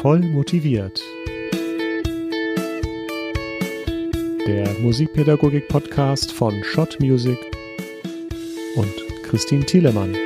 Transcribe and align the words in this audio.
Voll 0.00 0.20
motiviert. 0.20 1.02
Der 4.46 4.66
Musikpädagogik-Podcast 4.80 6.32
von 6.32 6.54
Schott 6.64 6.96
Music 7.00 7.36
und 8.76 8.94
Christine 9.24 9.66
Thielemann. 9.66 10.16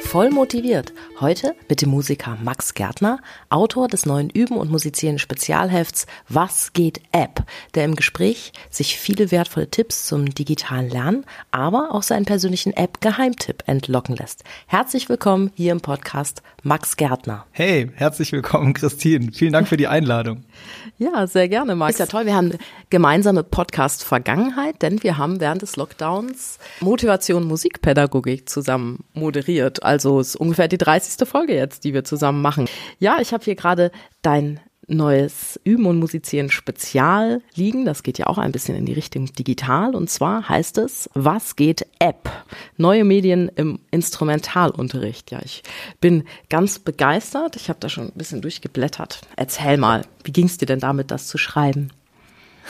Voll 0.00 0.30
motiviert. 0.30 0.92
Heute 1.20 1.56
mit 1.68 1.82
dem 1.82 1.90
Musiker 1.90 2.38
Max 2.44 2.74
Gärtner, 2.74 3.18
Autor 3.48 3.88
des 3.88 4.06
neuen 4.06 4.30
Üben 4.30 4.56
und 4.56 4.70
Musizieren 4.70 5.18
Spezialhefts 5.18 6.06
Was 6.28 6.72
geht 6.74 7.00
App, 7.10 7.42
der 7.74 7.86
im 7.86 7.96
Gespräch 7.96 8.52
sich 8.70 9.00
viele 9.00 9.32
wertvolle 9.32 9.68
Tipps 9.68 10.06
zum 10.06 10.26
digitalen 10.26 10.88
Lernen, 10.88 11.24
aber 11.50 11.88
auch 11.90 12.04
seinen 12.04 12.24
persönlichen 12.24 12.72
App-Geheimtipp 12.72 13.64
entlocken 13.66 14.14
lässt. 14.14 14.44
Herzlich 14.68 15.08
willkommen 15.08 15.50
hier 15.56 15.72
im 15.72 15.80
Podcast 15.80 16.42
Max 16.62 16.96
Gärtner. 16.96 17.46
Hey, 17.50 17.90
herzlich 17.96 18.30
willkommen 18.30 18.72
Christine. 18.72 19.32
Vielen 19.32 19.52
Dank 19.52 19.66
für 19.66 19.76
die 19.76 19.88
Einladung. 19.88 20.44
ja, 20.98 21.26
sehr 21.26 21.48
gerne 21.48 21.74
Max. 21.74 21.94
Ist 21.94 21.98
ja 21.98 22.06
toll, 22.06 22.26
wir 22.26 22.36
haben 22.36 22.50
eine 22.50 22.58
gemeinsame 22.90 23.42
Podcast-Vergangenheit, 23.42 24.82
denn 24.82 25.02
wir 25.02 25.18
haben 25.18 25.40
während 25.40 25.62
des 25.62 25.74
Lockdowns 25.74 26.60
Motivation 26.78 27.42
Musikpädagogik 27.42 28.48
zusammen 28.48 29.02
moderiert. 29.14 29.82
Also 29.82 30.20
ist 30.20 30.36
ungefähr 30.36 30.68
die 30.68 30.78
30 30.78 31.07
30. 31.08 31.28
Folge 31.28 31.54
jetzt, 31.54 31.84
die 31.84 31.94
wir 31.94 32.04
zusammen 32.04 32.42
machen. 32.42 32.68
Ja, 32.98 33.18
ich 33.20 33.32
habe 33.32 33.44
hier 33.44 33.54
gerade 33.54 33.90
dein 34.22 34.60
neues 34.90 35.60
Üben 35.64 35.84
und 35.84 35.98
Musizieren 35.98 36.50
Spezial 36.50 37.42
liegen. 37.54 37.84
Das 37.84 38.02
geht 38.02 38.18
ja 38.18 38.26
auch 38.26 38.38
ein 38.38 38.52
bisschen 38.52 38.74
in 38.74 38.86
die 38.86 38.94
Richtung 38.94 39.26
digital. 39.26 39.94
Und 39.94 40.08
zwar 40.08 40.48
heißt 40.48 40.78
es, 40.78 41.10
was 41.14 41.56
geht 41.56 41.86
App? 41.98 42.30
Neue 42.78 43.04
Medien 43.04 43.50
im 43.54 43.80
Instrumentalunterricht. 43.90 45.30
Ja, 45.30 45.40
ich 45.44 45.62
bin 46.00 46.24
ganz 46.48 46.78
begeistert. 46.78 47.56
Ich 47.56 47.68
habe 47.68 47.80
da 47.80 47.88
schon 47.90 48.06
ein 48.06 48.16
bisschen 48.16 48.40
durchgeblättert. 48.40 49.20
Erzähl 49.36 49.76
mal, 49.76 50.06
wie 50.24 50.32
ging 50.32 50.46
es 50.46 50.56
dir 50.56 50.66
denn 50.66 50.80
damit, 50.80 51.10
das 51.10 51.26
zu 51.26 51.36
schreiben? 51.36 51.90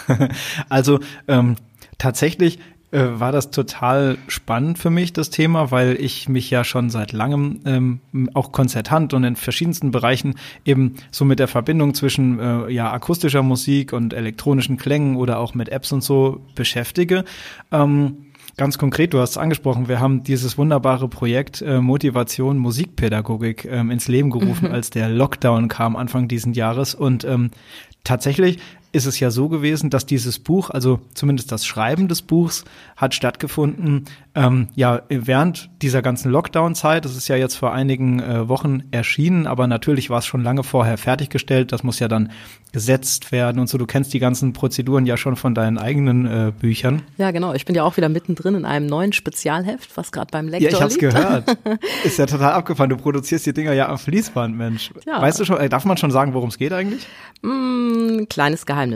also 0.69 0.99
ähm, 1.29 1.55
tatsächlich 1.99 2.59
äh, 2.91 3.21
war 3.21 3.33
das 3.33 3.51
total 3.51 4.17
spannend 4.29 4.79
für 4.79 4.91
mich, 4.91 5.13
das 5.13 5.31
Thema, 5.31 5.71
weil 5.71 5.97
ich 6.01 6.29
mich 6.29 6.51
ja 6.51 6.65
schon 6.65 6.91
seit 6.91 7.13
langem 7.13 7.61
ähm, 7.67 8.01
auch 8.35 8.53
konzertant 8.53 9.13
und 9.15 9.25
in 9.25 9.37
verschiedensten 9.37 9.91
Bereichen 9.91 10.37
eben 10.65 10.95
so 11.11 11.25
mit 11.25 11.39
der 11.39 11.49
Verbindung 11.49 11.95
zwischen 11.95 12.41
äh, 12.41 12.71
ja 12.71 12.91
akustischer 12.91 13.43
Musik 13.43 13.93
und 13.93 14.15
elektronischen 14.15 14.77
Klängen 14.79 15.17
oder 15.17 15.39
auch 15.39 15.55
mit 15.55 15.69
Apps 15.69 15.93
und 15.93 16.03
so 16.03 16.41
beschäftige. 16.55 17.25
Ähm, 17.73 18.25
Ganz 18.59 18.77
konkret, 18.77 19.15
du 19.15 19.21
hast 19.21 19.31
es 19.31 19.39
angesprochen, 19.39 19.87
wir 19.87 20.01
haben 20.01 20.25
dieses 20.25 20.59
wunderbare 20.59 21.07
Projekt 21.07 21.63
äh, 21.63 21.81
Motivation 21.81 22.59
Musikpädagogik 22.59 23.65
ähm, 23.71 23.93
ins 23.93 24.09
Leben 24.09 24.31
gerufen, 24.31 24.67
mhm. 24.67 24.75
als 24.75 24.91
der 24.91 25.09
Lockdown 25.09 25.69
kam 25.69 25.95
Anfang 25.95 26.27
diesen 26.27 26.55
Jahres. 26.55 26.93
Und 26.93 27.23
ähm, 27.23 27.53
tatsächlich 28.03 28.59
ist 28.99 29.07
es 29.07 29.21
ja 29.21 29.31
so 29.31 29.49
gewesen, 29.49 29.91
dass 29.91 30.07
dieses 30.07 30.41
Buch, 30.41 30.71
also 30.71 31.01
zumindest 31.15 31.53
das 31.53 31.65
Schreiben 31.65 32.09
des 32.09 32.21
Buchs, 32.21 32.65
hat 32.97 33.15
stattgefunden, 33.15 34.05
ähm, 34.35 34.69
ja, 34.75 35.03
während 35.09 35.71
dieser 35.83 36.03
ganzen 36.03 36.31
Lockdown-Zeit. 36.31 37.05
Das 37.05 37.17
ist 37.17 37.29
ja 37.29 37.37
jetzt 37.37 37.55
vor 37.55 37.73
einigen 37.73 38.21
äh, 38.21 38.49
Wochen 38.49 38.83
erschienen, 38.91 39.47
aber 39.47 39.69
natürlich 39.69 40.11
war 40.11 40.19
es 40.19 40.27
schon 40.27 40.43
lange 40.43 40.65
vorher 40.65 40.99
fertiggestellt. 40.99 41.71
Das 41.71 41.85
muss 41.85 42.01
ja 42.01 42.09
dann 42.09 42.33
gesetzt 42.73 43.33
werden 43.33 43.61
und 43.61 43.69
so. 43.69 43.79
Du 43.79 43.87
kennst 43.87 44.13
die 44.13 44.19
ganzen 44.19 44.53
Prozeduren 44.53 45.07
ja 45.07 45.17
schon 45.17 45.37
von 45.37 45.55
deinen 45.55 45.79
eigenen 45.79 46.27
äh, 46.27 46.53
Büchern. 46.59 47.03
Ja, 47.17 47.31
genau. 47.31 47.55
Ich 47.55 47.65
bin 47.65 47.75
ja 47.75 47.85
auch 47.85 47.97
wieder 47.97 48.09
mittendrin 48.09 48.57
in 48.57 48.65
einem 48.65 48.87
neuen 48.87 49.13
Spezialheft, 49.13 49.97
was 49.97 50.13
gerade 50.13 50.29
beim 50.33 50.49
Lektor 50.49 50.71
Ja, 50.71 50.77
ich 50.77 50.83
hab's 50.83 51.01
liegt. 51.01 51.15
gehört. 51.15 51.57
ist 52.05 52.19
ja 52.19 52.27
total 52.27 52.53
abgefahren. 52.53 52.91
Du 52.91 52.97
produzierst 52.97 53.47
die 53.47 53.53
Dinger 53.53 53.73
ja 53.73 53.89
am 53.89 53.97
Fließband, 53.99 54.57
Mensch. 54.57 54.91
Ja. 55.07 55.23
Weißt 55.23 55.39
du 55.39 55.45
schon, 55.45 55.57
äh, 55.59 55.69
darf 55.69 55.85
man 55.85 55.97
schon 55.97 56.11
sagen, 56.11 56.35
worum 56.35 56.49
es 56.49 56.59
geht 56.59 56.73
eigentlich? 56.73 57.07
Mm, 57.43 58.25
kleines 58.29 58.67
Geheimnis. 58.67 58.88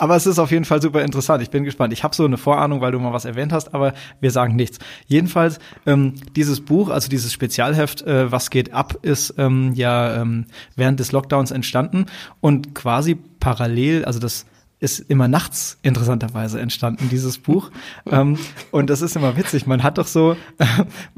Aber 0.00 0.16
es 0.16 0.26
ist 0.26 0.38
auf 0.38 0.50
jeden 0.50 0.64
Fall 0.64 0.80
super 0.80 1.02
interessant. 1.02 1.42
Ich 1.42 1.50
bin 1.50 1.62
gespannt. 1.62 1.92
Ich 1.92 2.02
habe 2.02 2.16
so 2.16 2.24
eine 2.24 2.38
Vorahnung, 2.38 2.80
weil 2.80 2.90
du 2.90 2.98
mal 2.98 3.12
was 3.12 3.26
erwähnt 3.26 3.52
hast, 3.52 3.74
aber 3.74 3.92
wir 4.20 4.30
sagen 4.30 4.56
nichts. 4.56 4.78
Jedenfalls, 5.06 5.58
ähm, 5.84 6.14
dieses 6.34 6.62
Buch, 6.62 6.88
also 6.88 7.10
dieses 7.10 7.34
Spezialheft, 7.34 8.02
äh, 8.02 8.32
Was 8.32 8.48
geht 8.48 8.72
ab, 8.72 8.96
ist 9.02 9.34
ähm, 9.36 9.74
ja 9.74 10.22
ähm, 10.22 10.46
während 10.74 11.00
des 11.00 11.12
Lockdowns 11.12 11.50
entstanden 11.50 12.06
und 12.40 12.74
quasi 12.74 13.14
parallel, 13.40 14.06
also 14.06 14.18
das 14.18 14.46
ist 14.80 14.98
immer 14.98 15.28
nachts 15.28 15.78
interessanterweise 15.82 16.58
entstanden, 16.58 17.08
dieses 17.10 17.38
Buch. 17.38 17.70
ähm, 18.10 18.38
und 18.70 18.90
das 18.90 19.02
ist 19.02 19.14
immer 19.14 19.36
witzig. 19.36 19.66
Man 19.66 19.82
hat 19.82 19.98
doch 19.98 20.06
so, 20.06 20.36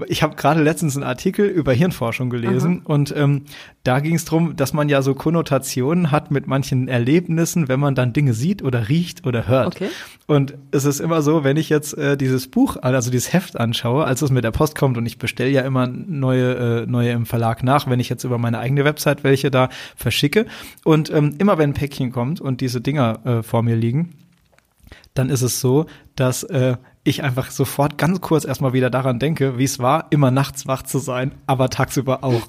ich 0.09 0.23
habe 0.23 0.37
gerade 0.37 0.63
letztens 0.63 0.97
einen 0.97 1.05
Artikel 1.05 1.47
über 1.47 1.73
Hirnforschung 1.73 2.29
gelesen 2.29 2.83
Aha. 2.85 2.93
und 2.93 3.15
ähm, 3.17 3.43
da 3.85 4.01
ging 4.01 4.15
es 4.15 4.25
darum, 4.25 4.57
dass 4.57 4.73
man 4.73 4.89
ja 4.89 5.03
so 5.03 5.15
Konnotationen 5.15 6.11
hat 6.11 6.31
mit 6.31 6.47
manchen 6.47 6.89
Erlebnissen, 6.89 7.69
wenn 7.69 7.81
man 7.81 7.95
dann 7.95 8.13
Dinge 8.13 8.35
sieht 8.35 8.63
oder 8.63 8.89
riecht 8.89 9.27
oder 9.27 9.49
hört. 9.49 9.69
Okay. 9.69 9.89
Und 10.27 10.55
es 10.71 10.85
ist 10.85 11.01
immer 11.01 11.21
so, 11.21 11.45
wenn 11.45 11.57
ich 11.57 11.69
jetzt 11.69 11.97
äh, 11.99 12.17
dieses 12.17 12.49
Buch, 12.49 12.77
also 12.81 13.11
dieses 13.11 13.33
Heft 13.33 13.59
anschaue, 13.59 14.05
als 14.05 14.23
es 14.23 14.31
mit 14.31 14.45
der 14.45 14.53
Post 14.53 14.77
kommt 14.77 14.97
und 14.97 15.07
ich 15.07 15.19
bestelle 15.19 15.51
ja 15.51 15.63
immer 15.63 15.87
neue, 15.89 16.83
äh, 16.83 16.87
neue 16.87 17.11
im 17.11 17.27
Verlag 17.27 17.63
nach, 17.63 17.89
wenn 17.89 18.01
ich 18.01 18.09
jetzt 18.09 18.25
über 18.25 18.39
meine 18.39 18.59
eigene 18.59 18.85
Website 18.85 19.25
welche 19.25 19.51
da 19.51 19.69
verschicke. 19.97 20.47
Und 20.85 21.11
ähm, 21.11 21.35
immer 21.39 21.59
wenn 21.59 21.71
ein 21.71 21.75
Päckchen 21.75 22.13
kommt 22.13 22.41
und 22.41 22.61
diese 22.61 22.81
Dinger 22.81 23.21
äh, 23.25 23.43
vor 23.53 23.63
mir 23.63 23.77
liegen, 23.77 24.15
dann 25.13 25.29
ist 25.29 25.43
es 25.43 25.61
so, 25.61 25.85
dass 26.17 26.43
äh, 26.43 26.77
ich 27.05 27.23
einfach 27.23 27.51
sofort 27.51 27.99
ganz 27.99 28.23
kurz 28.23 28.47
erstmal 28.47 28.73
wieder 28.73 28.89
daran 28.89 29.19
denke, 29.19 29.59
wie 29.59 29.65
es 29.65 29.79
war, 29.79 30.07
immer 30.09 30.31
nachts 30.31 30.67
wach 30.67 30.83
zu 30.85 30.99
sein, 31.01 31.33
aber 31.47 31.69
tagsüber 31.69 32.25
auch. 32.25 32.41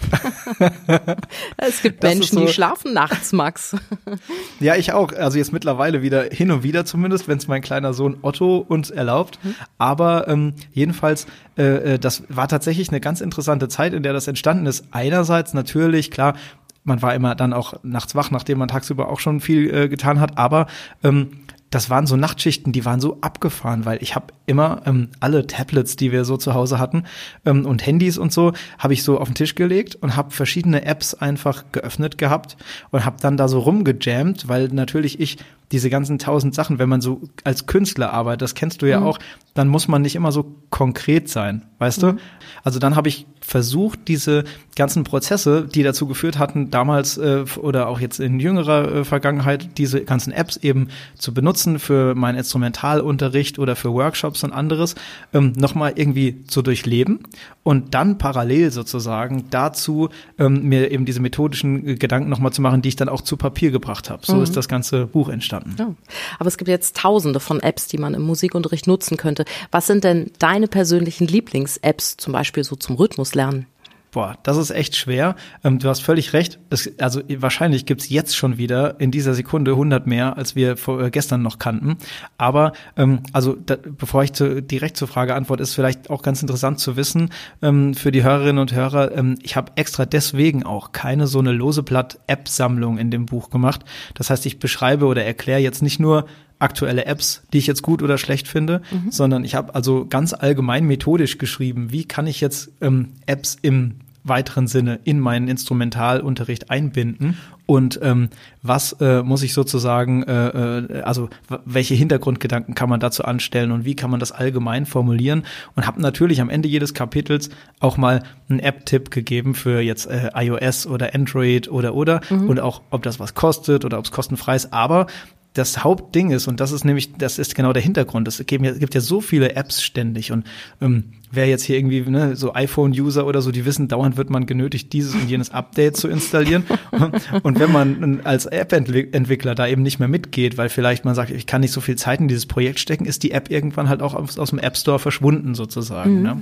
es 1.57 1.81
gibt 1.81 2.05
das 2.05 2.13
Menschen, 2.13 2.37
so, 2.37 2.45
die 2.45 2.53
schlafen 2.53 2.93
nachts, 2.93 3.33
Max. 3.33 3.75
ja, 4.61 4.77
ich 4.77 4.93
auch. 4.93 5.11
Also 5.11 5.39
jetzt 5.39 5.51
mittlerweile 5.51 6.01
wieder 6.03 6.23
hin 6.31 6.51
und 6.51 6.63
wieder 6.63 6.85
zumindest, 6.85 7.27
wenn 7.27 7.37
es 7.37 7.49
mein 7.49 7.61
kleiner 7.61 7.93
Sohn 7.93 8.19
Otto 8.21 8.59
uns 8.59 8.91
erlaubt. 8.91 9.39
Mhm. 9.43 9.55
Aber 9.77 10.29
ähm, 10.29 10.53
jedenfalls, 10.71 11.27
äh, 11.57 11.95
äh, 11.95 11.99
das 11.99 12.23
war 12.29 12.47
tatsächlich 12.47 12.89
eine 12.89 13.01
ganz 13.01 13.19
interessante 13.19 13.67
Zeit, 13.67 13.91
in 13.93 14.03
der 14.03 14.13
das 14.13 14.29
entstanden 14.29 14.67
ist. 14.67 14.85
Einerseits 14.91 15.53
natürlich, 15.53 16.11
klar, 16.11 16.35
man 16.83 17.01
war 17.01 17.15
immer 17.15 17.35
dann 17.35 17.53
auch 17.53 17.75
nachts 17.83 18.15
wach, 18.15 18.31
nachdem 18.31 18.57
man 18.59 18.67
tagsüber 18.67 19.09
auch 19.09 19.19
schon 19.19 19.39
viel 19.39 19.73
äh, 19.73 19.89
getan 19.89 20.19
hat, 20.19 20.37
aber 20.37 20.67
ähm, 21.03 21.29
das 21.73 21.89
waren 21.89 22.05
so 22.05 22.15
Nachtschichten, 22.15 22.71
die 22.71 22.85
waren 22.85 22.99
so 22.99 23.17
abgefahren, 23.21 23.85
weil 23.85 24.01
ich 24.03 24.15
habe 24.15 24.27
immer 24.45 24.83
ähm, 24.85 25.09
alle 25.19 25.47
Tablets, 25.47 25.95
die 25.95 26.11
wir 26.11 26.23
so 26.23 26.37
zu 26.37 26.53
Hause 26.53 26.77
hatten 26.77 27.03
ähm, 27.45 27.65
und 27.65 27.85
Handys 27.85 28.19
und 28.19 28.31
so, 28.31 28.53
habe 28.77 28.93
ich 28.93 29.01
so 29.03 29.19
auf 29.19 29.27
den 29.27 29.35
Tisch 29.35 29.55
gelegt 29.55 29.95
und 29.95 30.15
habe 30.15 30.31
verschiedene 30.31 30.85
Apps 30.85 31.15
einfach 31.15 31.63
geöffnet 31.71 32.19
gehabt 32.19 32.57
und 32.91 33.05
habe 33.05 33.17
dann 33.19 33.37
da 33.37 33.47
so 33.47 33.59
rumgejammt, 33.59 34.47
weil 34.47 34.67
natürlich 34.67 35.19
ich 35.19 35.37
diese 35.73 35.89
ganzen 35.89 36.19
tausend 36.19 36.53
Sachen, 36.53 36.77
wenn 36.77 36.87
man 36.87 37.01
so 37.01 37.21
als 37.43 37.65
Künstler 37.65 38.13
arbeitet, 38.13 38.43
das 38.43 38.53
kennst 38.53 38.83
du 38.83 38.85
ja 38.85 38.99
mhm. 38.99 39.07
auch, 39.07 39.19
dann 39.55 39.67
muss 39.67 39.87
man 39.87 40.03
nicht 40.03 40.15
immer 40.15 40.31
so 40.31 40.55
konkret 40.69 41.29
sein, 41.29 41.63
weißt 41.79 42.03
mhm. 42.03 42.07
du? 42.07 42.17
Also 42.63 42.77
dann 42.77 42.95
habe 42.95 43.09
ich 43.09 43.25
versucht, 43.41 44.07
diese 44.07 44.43
ganzen 44.75 45.03
Prozesse, 45.03 45.67
die 45.67 45.81
dazu 45.81 46.05
geführt 46.05 46.37
hatten, 46.37 46.69
damals 46.69 47.17
äh, 47.17 47.43
oder 47.57 47.87
auch 47.87 47.99
jetzt 47.99 48.19
in 48.19 48.39
jüngerer 48.39 48.91
äh, 48.91 49.03
Vergangenheit, 49.03 49.79
diese 49.79 50.03
ganzen 50.03 50.31
Apps 50.31 50.57
eben 50.57 50.89
zu 51.17 51.33
benutzen 51.33 51.79
für 51.79 52.13
meinen 52.13 52.37
Instrumentalunterricht 52.37 53.57
oder 53.57 53.75
für 53.75 53.91
Workshops 53.91 54.43
und 54.43 54.53
anderes, 54.53 54.93
ähm, 55.33 55.53
nochmal 55.57 55.93
irgendwie 55.95 56.43
zu 56.45 56.61
durchleben 56.61 57.19
und 57.63 57.95
dann 57.95 58.19
parallel 58.19 58.71
sozusagen 58.71 59.45
dazu 59.49 60.09
ähm, 60.37 60.69
mir 60.69 60.91
eben 60.91 61.05
diese 61.05 61.19
methodischen 61.19 61.97
Gedanken 61.97 62.29
nochmal 62.29 62.53
zu 62.53 62.61
machen, 62.61 62.83
die 62.83 62.89
ich 62.89 62.95
dann 62.95 63.09
auch 63.09 63.21
zu 63.21 63.37
Papier 63.37 63.71
gebracht 63.71 64.11
habe. 64.11 64.23
So 64.23 64.35
mhm. 64.35 64.43
ist 64.43 64.55
das 64.55 64.67
ganze 64.67 65.07
Buch 65.07 65.29
entstanden. 65.29 65.62
Ja. 65.77 65.93
Aber 66.39 66.47
es 66.47 66.57
gibt 66.57 66.67
jetzt 66.67 66.97
tausende 66.97 67.39
von 67.39 67.59
Apps, 67.61 67.87
die 67.87 67.97
man 67.97 68.13
im 68.13 68.21
Musikunterricht 68.21 68.87
nutzen 68.87 69.17
könnte. 69.17 69.45
Was 69.71 69.87
sind 69.87 70.03
denn 70.03 70.31
deine 70.39 70.67
persönlichen 70.67 71.27
Lieblings-Apps, 71.27 72.17
zum 72.17 72.33
Beispiel 72.33 72.63
so 72.63 72.75
zum 72.75 72.95
Rhythmuslernen? 72.95 73.67
Boah, 74.13 74.37
das 74.43 74.57
ist 74.57 74.69
echt 74.69 74.95
schwer. 74.95 75.35
Ähm, 75.63 75.79
du 75.79 75.89
hast 75.89 76.01
völlig 76.01 76.33
recht. 76.33 76.59
Es, 76.69 76.87
also 76.99 77.21
wahrscheinlich 77.37 77.87
gibt's 77.87 78.09
jetzt 78.09 78.37
schon 78.37 78.59
wieder 78.59 78.99
in 78.99 79.09
dieser 79.09 79.33
Sekunde 79.33 79.71
100 79.71 80.05
mehr, 80.05 80.37
als 80.37 80.55
wir 80.55 80.77
vor, 80.77 81.01
äh, 81.01 81.09
gestern 81.09 81.41
noch 81.41 81.57
kannten. 81.57 81.97
Aber 82.37 82.73
ähm, 82.95 83.23
also 83.33 83.55
da, 83.55 83.75
bevor 83.75 84.23
ich 84.23 84.33
zu, 84.33 84.61
direkt 84.61 84.97
zur 84.97 85.07
Frage 85.07 85.33
antworte, 85.33 85.63
ist 85.63 85.73
vielleicht 85.73 86.11
auch 86.11 86.21
ganz 86.21 86.43
interessant 86.43 86.79
zu 86.79 86.95
wissen 86.95 87.31
ähm, 87.63 87.95
für 87.95 88.11
die 88.11 88.23
Hörerinnen 88.23 88.59
und 88.59 88.71
Hörer. 88.71 89.17
Ähm, 89.17 89.39
ich 89.41 89.55
habe 89.55 89.71
extra 89.77 90.05
deswegen 90.05 90.61
auch 90.61 90.91
keine 90.91 91.25
so 91.25 91.39
eine 91.39 91.51
lose 91.51 91.81
Blatt-App-Sammlung 91.81 92.99
in 92.99 93.09
dem 93.09 93.25
Buch 93.25 93.49
gemacht. 93.49 93.83
Das 94.13 94.29
heißt, 94.29 94.45
ich 94.45 94.59
beschreibe 94.59 95.07
oder 95.07 95.25
erkläre 95.25 95.59
jetzt 95.59 95.81
nicht 95.81 95.99
nur 95.99 96.27
aktuelle 96.59 97.05
Apps, 97.05 97.43
die 97.51 97.57
ich 97.57 97.67
jetzt 97.67 97.81
gut 97.81 98.01
oder 98.01 98.17
schlecht 98.17 98.47
finde, 98.47 98.81
mhm. 98.91 99.11
sondern 99.11 99.43
ich 99.43 99.55
habe 99.55 99.75
also 99.75 100.05
ganz 100.05 100.33
allgemein 100.33 100.85
methodisch 100.85 101.37
geschrieben, 101.37 101.91
wie 101.91 102.05
kann 102.05 102.25
ich 102.25 102.41
jetzt 102.41 102.71
ähm, 102.81 103.09
Apps 103.25 103.57
im 103.61 103.95
weiteren 104.23 104.67
Sinne 104.67 104.99
in 105.03 105.19
meinen 105.19 105.47
Instrumentalunterricht 105.47 106.69
einbinden, 106.69 107.37
und 107.65 107.99
ähm, 108.03 108.29
was 108.61 108.93
äh, 108.99 109.23
muss 109.23 109.41
ich 109.41 109.53
sozusagen, 109.53 110.23
äh, 110.23 110.47
äh, 110.47 111.01
also 111.03 111.29
welche 111.65 111.93
Hintergrundgedanken 111.93 112.75
kann 112.75 112.89
man 112.89 112.99
dazu 112.99 113.23
anstellen 113.23 113.71
und 113.71 113.85
wie 113.85 113.95
kann 113.95 114.11
man 114.11 114.19
das 114.19 114.33
allgemein 114.33 114.85
formulieren? 114.85 115.43
Und 115.75 115.87
habe 115.87 116.01
natürlich 116.01 116.41
am 116.41 116.49
Ende 116.49 116.67
jedes 116.67 116.93
Kapitels 116.93 117.49
auch 117.79 117.95
mal 117.95 118.23
einen 118.49 118.59
App-Tipp 118.59 119.11
gegeben 119.11 119.55
für 119.55 119.79
jetzt 119.79 120.07
äh, 120.07 120.29
iOS 120.35 120.87
oder 120.87 121.15
Android 121.15 121.69
oder 121.71 121.95
oder. 121.95 122.19
Mhm. 122.29 122.49
und 122.49 122.59
auch 122.59 122.81
ob 122.89 123.03
das 123.03 123.19
was 123.19 123.33
kostet 123.33 123.85
oder 123.85 123.97
ob 123.97 124.05
es 124.05 124.11
kostenfrei 124.11 124.55
ist, 124.55 124.73
aber 124.73 125.07
das 125.53 125.83
Hauptding 125.83 126.31
ist, 126.31 126.47
und 126.47 126.59
das 126.59 126.71
ist 126.71 126.83
nämlich, 126.83 127.13
das 127.13 127.37
ist 127.37 127.53
genau 127.53 127.73
der 127.73 127.81
Hintergrund. 127.81 128.27
Es 128.27 128.43
gibt 128.45 128.65
ja, 128.65 128.71
gibt 128.71 128.95
ja 128.95 129.01
so 129.01 129.21
viele 129.21 129.55
Apps 129.55 129.83
ständig 129.83 130.31
und 130.31 130.45
ähm, 130.81 131.05
wer 131.31 131.47
jetzt 131.47 131.63
hier 131.63 131.77
irgendwie 131.77 132.01
ne, 132.01 132.35
so 132.35 132.53
iPhone-User 132.53 133.25
oder 133.25 133.41
so, 133.41 133.51
die 133.51 133.65
wissen, 133.65 133.87
dauernd 133.87 134.17
wird 134.17 134.29
man 134.29 134.45
genötigt, 134.45 134.93
dieses 134.93 135.13
und 135.13 135.29
jenes 135.29 135.51
Update 135.51 135.97
zu 135.97 136.07
installieren. 136.07 136.63
und 137.43 137.59
wenn 137.59 137.71
man 137.71 138.21
als 138.23 138.45
App-Entwickler 138.45 139.55
da 139.55 139.67
eben 139.67 139.81
nicht 139.81 139.99
mehr 139.99 140.07
mitgeht, 140.07 140.57
weil 140.57 140.69
vielleicht 140.69 141.05
man 141.05 141.15
sagt, 141.15 141.31
ich 141.31 141.45
kann 141.45 141.61
nicht 141.61 141.71
so 141.71 141.81
viel 141.81 141.95
Zeit 141.95 142.19
in 142.19 142.27
dieses 142.27 142.45
Projekt 142.45 142.79
stecken, 142.79 143.05
ist 143.05 143.23
die 143.23 143.31
App 143.31 143.51
irgendwann 143.51 143.89
halt 143.89 144.01
auch 144.01 144.13
aus, 144.13 144.37
aus 144.37 144.51
dem 144.51 144.59
App 144.59 144.77
Store 144.77 144.99
verschwunden 144.99 145.55
sozusagen. 145.55 146.17
Mhm. 146.17 146.23
Ne? 146.23 146.41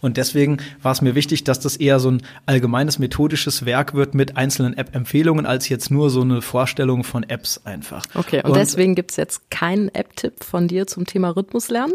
Und 0.00 0.16
deswegen 0.16 0.58
war 0.82 0.92
es 0.92 1.02
mir 1.02 1.14
wichtig, 1.14 1.44
dass 1.44 1.60
das 1.60 1.76
eher 1.76 2.00
so 2.00 2.10
ein 2.10 2.22
allgemeines 2.46 2.98
methodisches 2.98 3.64
Werk 3.64 3.94
wird 3.94 4.14
mit 4.14 4.36
einzelnen 4.36 4.76
App-Empfehlungen, 4.76 5.46
als 5.46 5.68
jetzt 5.68 5.90
nur 5.90 6.10
so 6.10 6.22
eine 6.22 6.42
Vorstellung 6.42 7.04
von 7.04 7.22
Apps 7.22 7.60
einfach. 7.64 8.04
Okay, 8.14 8.38
und, 8.38 8.50
und 8.50 8.56
deswegen 8.56 8.94
gibt's 8.94 9.16
jetzt 9.16 9.50
keinen 9.50 9.88
App-Tipp 9.88 10.44
von 10.44 10.68
dir 10.68 10.86
zum 10.86 11.06
Thema 11.06 11.30
Rhythmuslernen? 11.30 11.94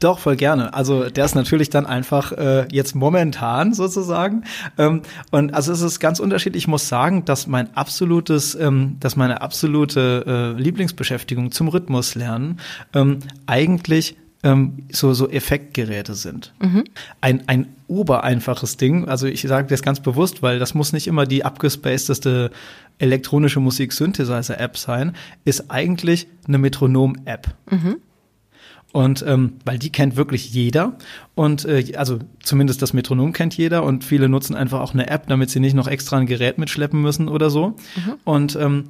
Doch, 0.00 0.18
voll 0.18 0.36
gerne. 0.36 0.72
Also 0.72 1.10
der 1.10 1.26
ist 1.26 1.34
natürlich 1.34 1.68
dann 1.68 1.84
einfach 1.84 2.32
äh, 2.32 2.66
jetzt 2.72 2.94
momentan 2.94 3.74
sozusagen. 3.74 4.44
Ähm, 4.78 5.02
und 5.30 5.52
also 5.52 5.72
es 5.72 5.82
ist 5.82 6.00
ganz 6.00 6.20
unterschiedlich. 6.20 6.64
Ich 6.64 6.68
muss 6.68 6.88
sagen, 6.88 7.26
dass 7.26 7.46
mein 7.46 7.76
absolutes, 7.76 8.54
ähm, 8.54 8.96
dass 8.98 9.16
meine 9.16 9.42
absolute 9.42 10.54
äh, 10.56 10.60
Lieblingsbeschäftigung 10.60 11.52
zum 11.52 11.68
Rhythmuslernen 11.68 12.60
ähm, 12.94 13.18
eigentlich 13.46 14.16
ähm, 14.42 14.84
so, 14.90 15.12
so 15.12 15.28
Effektgeräte 15.28 16.14
sind. 16.14 16.52
Mhm. 16.60 16.84
Ein, 17.20 17.48
ein 17.48 17.66
obereinfaches 17.88 18.76
Ding, 18.76 19.08
also 19.08 19.26
ich 19.26 19.42
sage 19.42 19.68
das 19.68 19.82
ganz 19.82 20.00
bewusst, 20.00 20.42
weil 20.42 20.58
das 20.58 20.74
muss 20.74 20.92
nicht 20.92 21.06
immer 21.06 21.26
die 21.26 21.44
abgespacedeste 21.44 22.50
elektronische 22.98 23.60
Musik-Synthesizer-App 23.60 24.76
sein, 24.76 25.14
ist 25.44 25.70
eigentlich 25.70 26.26
eine 26.46 26.58
Metronom-App. 26.58 27.54
Mhm. 27.70 27.96
Und 28.92 29.24
ähm, 29.26 29.52
weil 29.64 29.78
die 29.78 29.90
kennt 29.90 30.16
wirklich 30.16 30.52
jeder. 30.52 30.96
Und 31.34 31.64
äh, 31.64 31.92
also 31.96 32.18
zumindest 32.42 32.82
das 32.82 32.92
Metronom 32.92 33.32
kennt 33.32 33.56
jeder 33.56 33.84
und 33.84 34.02
viele 34.02 34.28
nutzen 34.28 34.56
einfach 34.56 34.80
auch 34.80 34.94
eine 34.94 35.08
App, 35.08 35.28
damit 35.28 35.50
sie 35.50 35.60
nicht 35.60 35.74
noch 35.74 35.86
extra 35.86 36.18
ein 36.18 36.26
Gerät 36.26 36.58
mitschleppen 36.58 37.00
müssen 37.00 37.28
oder 37.28 37.50
so. 37.50 37.68
Mhm. 37.68 38.14
Und 38.24 38.56
ähm, 38.56 38.84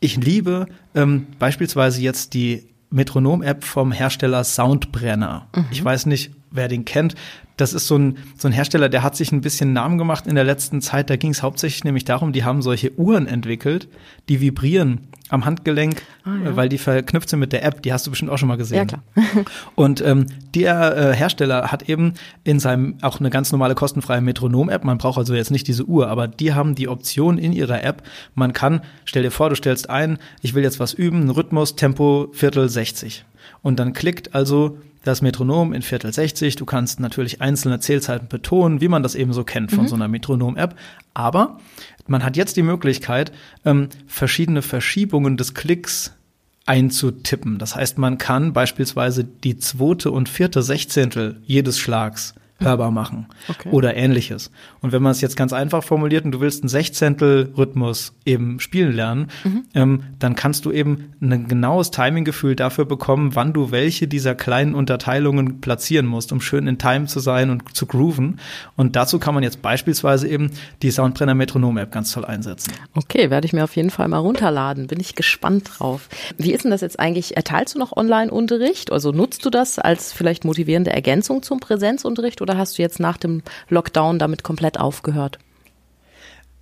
ich 0.00 0.16
liebe 0.16 0.66
ähm, 0.94 1.26
beispielsweise 1.38 2.02
jetzt 2.02 2.34
die 2.34 2.64
Metronom-App 2.96 3.62
vom 3.62 3.92
Hersteller 3.92 4.42
Soundbrenner. 4.42 5.46
Mhm. 5.54 5.66
Ich 5.70 5.84
weiß 5.84 6.06
nicht, 6.06 6.32
wer 6.50 6.66
den 6.66 6.84
kennt. 6.84 7.14
Das 7.56 7.72
ist 7.72 7.86
so 7.86 7.96
ein, 7.96 8.18
so 8.36 8.48
ein 8.48 8.52
Hersteller, 8.52 8.88
der 8.88 9.02
hat 9.02 9.16
sich 9.16 9.32
ein 9.32 9.42
bisschen 9.42 9.72
Namen 9.72 9.98
gemacht 9.98 10.26
in 10.26 10.34
der 10.34 10.44
letzten 10.44 10.80
Zeit. 10.80 11.08
Da 11.10 11.16
ging 11.16 11.30
es 11.30 11.42
hauptsächlich 11.42 11.84
nämlich 11.84 12.04
darum, 12.04 12.32
die 12.32 12.44
haben 12.44 12.62
solche 12.62 12.98
Uhren 12.98 13.26
entwickelt, 13.26 13.88
die 14.28 14.40
vibrieren 14.40 15.08
am 15.28 15.44
Handgelenk, 15.44 16.02
ah, 16.24 16.30
ja. 16.44 16.56
weil 16.56 16.68
die 16.68 16.78
verknüpft 16.78 17.28
sind 17.28 17.40
mit 17.40 17.52
der 17.52 17.64
App. 17.64 17.82
Die 17.82 17.92
hast 17.92 18.06
du 18.06 18.10
bestimmt 18.10 18.30
auch 18.30 18.38
schon 18.38 18.48
mal 18.48 18.56
gesehen. 18.56 18.78
Ja, 18.78 18.84
klar. 18.84 19.02
und 19.74 20.00
ähm, 20.00 20.26
der 20.54 20.96
äh, 20.96 21.14
Hersteller 21.14 21.72
hat 21.72 21.88
eben 21.88 22.14
in 22.44 22.60
seinem 22.60 22.96
auch 23.02 23.18
eine 23.18 23.30
ganz 23.30 23.50
normale 23.50 23.74
kostenfreie 23.74 24.20
Metronom-App. 24.20 24.84
Man 24.84 24.98
braucht 24.98 25.18
also 25.18 25.34
jetzt 25.34 25.50
nicht 25.50 25.66
diese 25.66 25.84
Uhr, 25.84 26.08
aber 26.08 26.28
die 26.28 26.54
haben 26.54 26.74
die 26.74 26.88
Option 26.88 27.38
in 27.38 27.52
ihrer 27.52 27.82
App. 27.82 28.02
Man 28.34 28.52
kann, 28.52 28.82
stell 29.04 29.22
dir 29.22 29.30
vor, 29.30 29.50
du 29.50 29.56
stellst 29.56 29.90
ein, 29.90 30.18
ich 30.42 30.54
will 30.54 30.62
jetzt 30.62 30.78
was 30.78 30.92
üben, 30.92 31.28
Rhythmus, 31.30 31.76
Tempo, 31.76 32.28
Viertel 32.32 32.68
60. 32.68 33.24
Und 33.62 33.78
dann 33.78 33.92
klickt 33.92 34.34
also 34.34 34.78
das 35.06 35.22
Metronom 35.22 35.72
in 35.72 35.82
Viertel 35.82 36.12
60. 36.12 36.56
Du 36.56 36.64
kannst 36.64 37.00
natürlich 37.00 37.40
einzelne 37.40 37.80
Zählzeiten 37.80 38.28
betonen, 38.28 38.80
wie 38.80 38.88
man 38.88 39.02
das 39.02 39.14
eben 39.14 39.32
so 39.32 39.44
kennt 39.44 39.70
von 39.70 39.84
mhm. 39.84 39.88
so 39.88 39.94
einer 39.94 40.08
Metronom-App. 40.08 40.74
Aber 41.14 41.58
man 42.06 42.24
hat 42.24 42.36
jetzt 42.36 42.56
die 42.56 42.62
Möglichkeit, 42.62 43.32
ähm, 43.64 43.88
verschiedene 44.06 44.62
Verschiebungen 44.62 45.36
des 45.36 45.54
Klicks 45.54 46.12
einzutippen. 46.66 47.58
Das 47.58 47.76
heißt, 47.76 47.98
man 47.98 48.18
kann 48.18 48.52
beispielsweise 48.52 49.24
die 49.24 49.58
zweite 49.58 50.10
und 50.10 50.28
vierte 50.28 50.62
Sechzehntel 50.62 51.40
jedes 51.44 51.78
Schlags 51.78 52.34
hörbar 52.58 52.90
machen 52.90 53.26
okay. 53.48 53.68
oder 53.70 53.96
ähnliches. 53.96 54.50
Und 54.80 54.92
wenn 54.92 55.02
man 55.02 55.12
es 55.12 55.20
jetzt 55.20 55.36
ganz 55.36 55.52
einfach 55.52 55.84
formuliert 55.84 56.24
und 56.24 56.32
du 56.32 56.40
willst 56.40 56.62
einen 56.62 56.68
Sechzehntel 56.68 57.52
Rhythmus 57.56 58.14
eben 58.24 58.60
spielen 58.60 58.92
lernen, 58.92 59.28
mhm. 59.44 59.64
ähm, 59.74 60.02
dann 60.18 60.34
kannst 60.34 60.64
du 60.64 60.72
eben 60.72 61.12
ein 61.20 61.48
genaues 61.48 61.90
Timinggefühl 61.90 62.56
dafür 62.56 62.86
bekommen, 62.86 63.34
wann 63.34 63.52
du 63.52 63.70
welche 63.70 64.08
dieser 64.08 64.34
kleinen 64.34 64.74
Unterteilungen 64.74 65.60
platzieren 65.60 66.06
musst, 66.06 66.32
um 66.32 66.40
schön 66.40 66.66
in 66.66 66.78
Time 66.78 67.06
zu 67.06 67.20
sein 67.20 67.50
und 67.50 67.76
zu 67.76 67.86
grooven. 67.86 68.40
Und 68.74 68.96
dazu 68.96 69.18
kann 69.18 69.34
man 69.34 69.42
jetzt 69.42 69.60
beispielsweise 69.60 70.26
eben 70.26 70.50
die 70.82 70.90
Soundbrenner 70.90 71.34
Metronom 71.34 71.76
App 71.76 71.92
ganz 71.92 72.12
toll 72.12 72.24
einsetzen. 72.24 72.72
Okay, 72.94 73.30
werde 73.30 73.46
ich 73.46 73.52
mir 73.52 73.64
auf 73.64 73.76
jeden 73.76 73.90
Fall 73.90 74.08
mal 74.08 74.18
runterladen. 74.18 74.86
Bin 74.86 75.00
ich 75.00 75.14
gespannt 75.14 75.70
drauf. 75.78 76.08
Wie 76.38 76.52
ist 76.52 76.64
denn 76.64 76.70
das 76.70 76.80
jetzt 76.80 76.98
eigentlich? 76.98 77.36
Erteilst 77.36 77.74
du 77.74 77.78
noch 77.78 77.94
Online-Unterricht? 77.94 78.90
Also 78.92 79.12
nutzt 79.12 79.44
du 79.44 79.50
das 79.50 79.78
als 79.78 80.12
vielleicht 80.12 80.44
motivierende 80.44 80.92
Ergänzung 80.92 81.42
zum 81.42 81.60
Präsenzunterricht 81.60 82.40
oder 82.46 82.58
hast 82.58 82.78
du 82.78 82.82
jetzt 82.82 83.00
nach 83.00 83.16
dem 83.16 83.42
Lockdown 83.68 84.18
damit 84.18 84.42
komplett 84.44 84.78
aufgehört? 84.78 85.38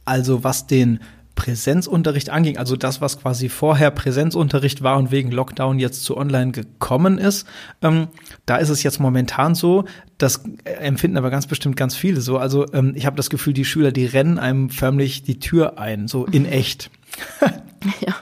Also 0.06 0.44
was 0.44 0.66
den 0.66 1.00
Präsenzunterricht 1.34 2.30
anging, 2.30 2.58
also 2.58 2.76
das, 2.76 3.00
was 3.00 3.18
quasi 3.18 3.48
vorher 3.48 3.90
Präsenzunterricht 3.90 4.82
war 4.82 4.96
und 4.96 5.10
wegen 5.10 5.30
Lockdown 5.30 5.78
jetzt 5.78 6.04
zu 6.04 6.16
online 6.16 6.52
gekommen 6.52 7.18
ist, 7.18 7.46
ähm, 7.82 8.08
da 8.46 8.56
ist 8.56 8.68
es 8.68 8.82
jetzt 8.82 9.00
momentan 9.00 9.54
so, 9.54 9.84
das 10.16 10.44
empfinden 10.64 11.16
aber 11.16 11.30
ganz 11.30 11.46
bestimmt 11.46 11.76
ganz 11.76 11.96
viele 11.96 12.20
so. 12.20 12.38
Also 12.38 12.72
ähm, 12.72 12.92
ich 12.94 13.04
habe 13.06 13.16
das 13.16 13.30
Gefühl, 13.30 13.52
die 13.52 13.64
Schüler, 13.64 13.92
die 13.92 14.06
rennen 14.06 14.38
einem 14.38 14.70
förmlich 14.70 15.22
die 15.24 15.38
Tür 15.38 15.78
ein, 15.78 16.08
so 16.08 16.24
in 16.24 16.46
echt. 16.50 16.90
Ja. 18.00 18.14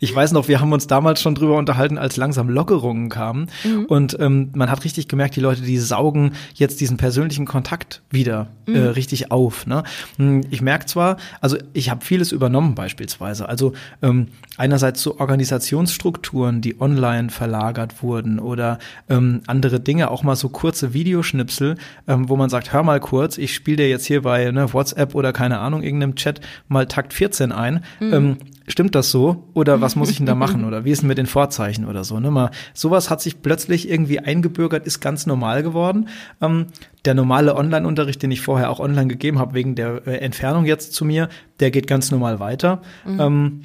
Ich 0.00 0.14
weiß 0.14 0.32
noch, 0.32 0.48
wir 0.48 0.60
haben 0.60 0.72
uns 0.72 0.86
damals 0.86 1.20
schon 1.20 1.34
drüber 1.34 1.56
unterhalten, 1.56 1.98
als 1.98 2.16
langsam 2.16 2.48
Lockerungen 2.48 3.08
kamen. 3.08 3.48
Mhm. 3.64 3.84
Und 3.86 4.16
ähm, 4.20 4.50
man 4.54 4.70
hat 4.70 4.84
richtig 4.84 5.08
gemerkt, 5.08 5.36
die 5.36 5.40
Leute, 5.40 5.62
die 5.62 5.78
saugen 5.78 6.32
jetzt 6.54 6.80
diesen 6.80 6.96
persönlichen 6.96 7.46
Kontakt 7.46 8.02
wieder 8.10 8.48
äh, 8.66 8.70
mhm. 8.70 8.76
äh, 8.76 8.80
richtig 8.88 9.30
auf. 9.30 9.66
Ne? 9.66 9.84
Hm, 10.16 10.42
ich 10.50 10.60
merke 10.62 10.86
zwar, 10.86 11.16
also 11.40 11.56
ich 11.72 11.90
habe 11.90 12.04
vieles 12.04 12.32
übernommen 12.32 12.74
beispielsweise. 12.74 13.48
Also 13.48 13.72
ähm, 14.02 14.28
einerseits 14.56 15.02
so 15.02 15.18
Organisationsstrukturen, 15.18 16.60
die 16.60 16.80
online 16.80 17.30
verlagert 17.30 18.02
wurden 18.02 18.38
oder 18.38 18.78
ähm, 19.08 19.42
andere 19.46 19.80
Dinge, 19.80 20.10
auch 20.10 20.22
mal 20.22 20.36
so 20.36 20.48
kurze 20.48 20.92
Videoschnipsel, 20.92 21.76
ähm, 22.08 22.28
wo 22.28 22.36
man 22.36 22.50
sagt, 22.50 22.72
hör 22.72 22.82
mal 22.82 23.00
kurz, 23.00 23.38
ich 23.38 23.54
spiele 23.54 23.78
dir 23.78 23.88
jetzt 23.88 24.06
hier 24.06 24.22
bei 24.22 24.50
ne, 24.50 24.72
WhatsApp 24.72 25.14
oder 25.14 25.32
keine 25.32 25.58
Ahnung, 25.58 25.82
irgendeinem 25.82 26.16
Chat 26.16 26.40
mal 26.68 26.86
Takt 26.86 27.12
14 27.12 27.52
ein. 27.52 27.84
Mhm. 28.00 28.12
Ähm, 28.12 28.36
stimmt 28.70 28.94
das 28.94 29.10
so? 29.10 29.48
Oder 29.54 29.80
was 29.80 29.96
muss 29.96 30.10
ich 30.10 30.18
denn 30.18 30.26
da 30.26 30.34
machen? 30.36 30.64
Oder 30.64 30.84
wie 30.84 30.90
ist 30.90 31.02
denn 31.02 31.08
mit 31.08 31.18
den 31.18 31.26
Vorzeichen 31.26 31.86
oder 31.86 32.04
so? 32.04 32.18
Ne? 32.20 32.30
Mal, 32.30 32.50
sowas 32.74 33.10
hat 33.10 33.20
sich 33.20 33.42
plötzlich 33.42 33.88
irgendwie 33.90 34.20
eingebürgert, 34.20 34.86
ist 34.86 35.00
ganz 35.00 35.26
normal 35.26 35.62
geworden. 35.62 36.08
Ähm, 36.40 36.66
der 37.04 37.14
normale 37.14 37.56
Online-Unterricht, 37.56 38.22
den 38.22 38.30
ich 38.30 38.40
vorher 38.40 38.70
auch 38.70 38.80
online 38.80 39.08
gegeben 39.08 39.38
habe, 39.38 39.54
wegen 39.54 39.74
der 39.74 40.06
äh, 40.06 40.16
Entfernung 40.18 40.64
jetzt 40.64 40.94
zu 40.94 41.04
mir, 41.04 41.28
der 41.60 41.70
geht 41.70 41.86
ganz 41.86 42.10
normal 42.10 42.40
weiter. 42.40 42.82
Mhm. 43.04 43.20
Ähm, 43.20 43.60